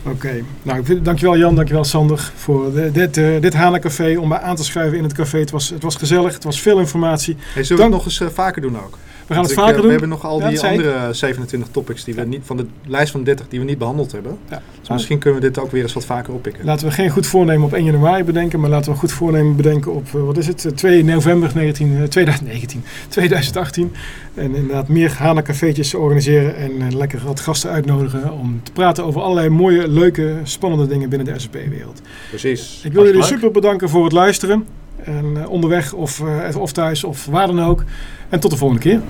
Oké. 0.04 0.16
Okay. 0.16 0.44
Nou, 0.64 0.80
ik 0.80 0.86
vind, 0.86 1.06
dankjewel 1.06 1.38
Jan, 1.38 1.56
dankjewel 1.56 1.84
Sander 1.84 2.32
voor 2.36 2.74
de, 2.74 2.92
dit, 2.92 3.18
uh, 3.18 3.42
dit 3.42 3.54
Hanencafé. 3.54 4.18
Om 4.20 4.28
mij 4.28 4.40
aan 4.40 4.56
te 4.56 4.64
schuiven 4.64 4.98
in 4.98 5.04
het 5.04 5.14
café. 5.14 5.40
Het 5.40 5.52
was, 5.52 5.70
het 5.70 5.84
was 5.84 5.96
gezellig, 5.96 6.34
het 6.34 6.44
was 6.44 6.62
veel 6.62 6.80
informatie. 6.80 7.36
Hey, 7.54 7.64
zullen 7.64 7.68
Dank... 7.68 7.78
we 7.78 7.84
het 7.84 8.06
nog 8.06 8.06
eens 8.06 8.32
uh, 8.32 8.36
vaker 8.36 8.62
doen 8.62 8.78
ook? 8.78 8.98
We 9.28 9.34
gaan 9.34 9.44
het 9.44 9.54
vaker 9.54 9.70
ik, 9.70 9.76
doen. 9.76 9.86
We 9.86 9.92
hebben 9.92 10.10
nog 10.10 10.26
al 10.26 10.40
die 10.50 10.62
andere 10.62 11.14
27 11.14 11.70
topics 11.72 12.04
die 12.04 12.16
we 12.16 12.22
niet, 12.22 12.42
van 12.44 12.58
de 12.58 12.66
lijst 12.86 13.12
van 13.12 13.24
30 13.24 13.48
die 13.48 13.60
we 13.60 13.66
niet 13.66 13.78
behandeld 13.78 14.12
hebben. 14.12 14.38
Ja. 14.50 14.62
Dus 14.80 14.90
misschien 14.90 15.20
kunnen 15.20 15.42
we 15.42 15.48
dit 15.48 15.60
ook 15.60 15.72
weer 15.72 15.84
eens 15.84 15.94
wat 15.94 16.06
vaker 16.06 16.34
oppikken. 16.34 16.66
Laten 16.66 16.88
we 16.88 16.94
geen 16.94 17.10
goed 17.10 17.28
voornemen 17.28 17.66
op 17.66 17.74
1 17.74 17.84
januari 17.84 18.24
bedenken, 18.24 18.60
maar 18.60 18.70
laten 18.70 18.86
we 18.86 18.92
een 18.92 18.98
goed 18.98 19.12
voornemen 19.12 19.56
bedenken 19.56 19.94
op, 19.94 20.10
wat 20.10 20.38
is 20.38 20.48
het, 20.48 20.72
2 20.76 21.04
november 21.04 21.52
19, 21.54 22.10
2019, 22.10 22.84
2018. 23.08 23.94
En 24.34 24.56
inderdaad 24.56 24.88
meer 24.88 25.12
Hana-cafeetjes 25.18 25.94
organiseren 25.94 26.56
en 26.56 26.98
lekker 26.98 27.22
wat 27.26 27.40
gasten 27.40 27.70
uitnodigen 27.70 28.34
om 28.34 28.60
te 28.64 28.72
praten 28.72 29.04
over 29.04 29.22
allerlei 29.22 29.50
mooie, 29.50 29.88
leuke, 29.88 30.36
spannende 30.44 30.88
dingen 30.88 31.10
binnen 31.10 31.34
de 31.34 31.40
SAP-wereld. 31.40 32.02
Precies. 32.30 32.82
Ik 32.84 32.94
wil 32.94 33.06
jullie 33.06 33.24
super 33.24 33.52
bedanken 33.52 33.90
voor 33.90 34.04
het 34.04 34.14
luisteren. 34.14 34.66
En 35.04 35.48
onderweg 35.48 35.94
of, 35.94 36.22
of 36.58 36.72
thuis 36.72 37.04
of 37.04 37.26
waar 37.26 37.48
dan 37.48 37.64
ook. 37.64 37.84
En 38.30 38.40
tot 38.40 38.52
de 38.52 38.58
volgende 38.58 38.84
keer. 38.84 39.02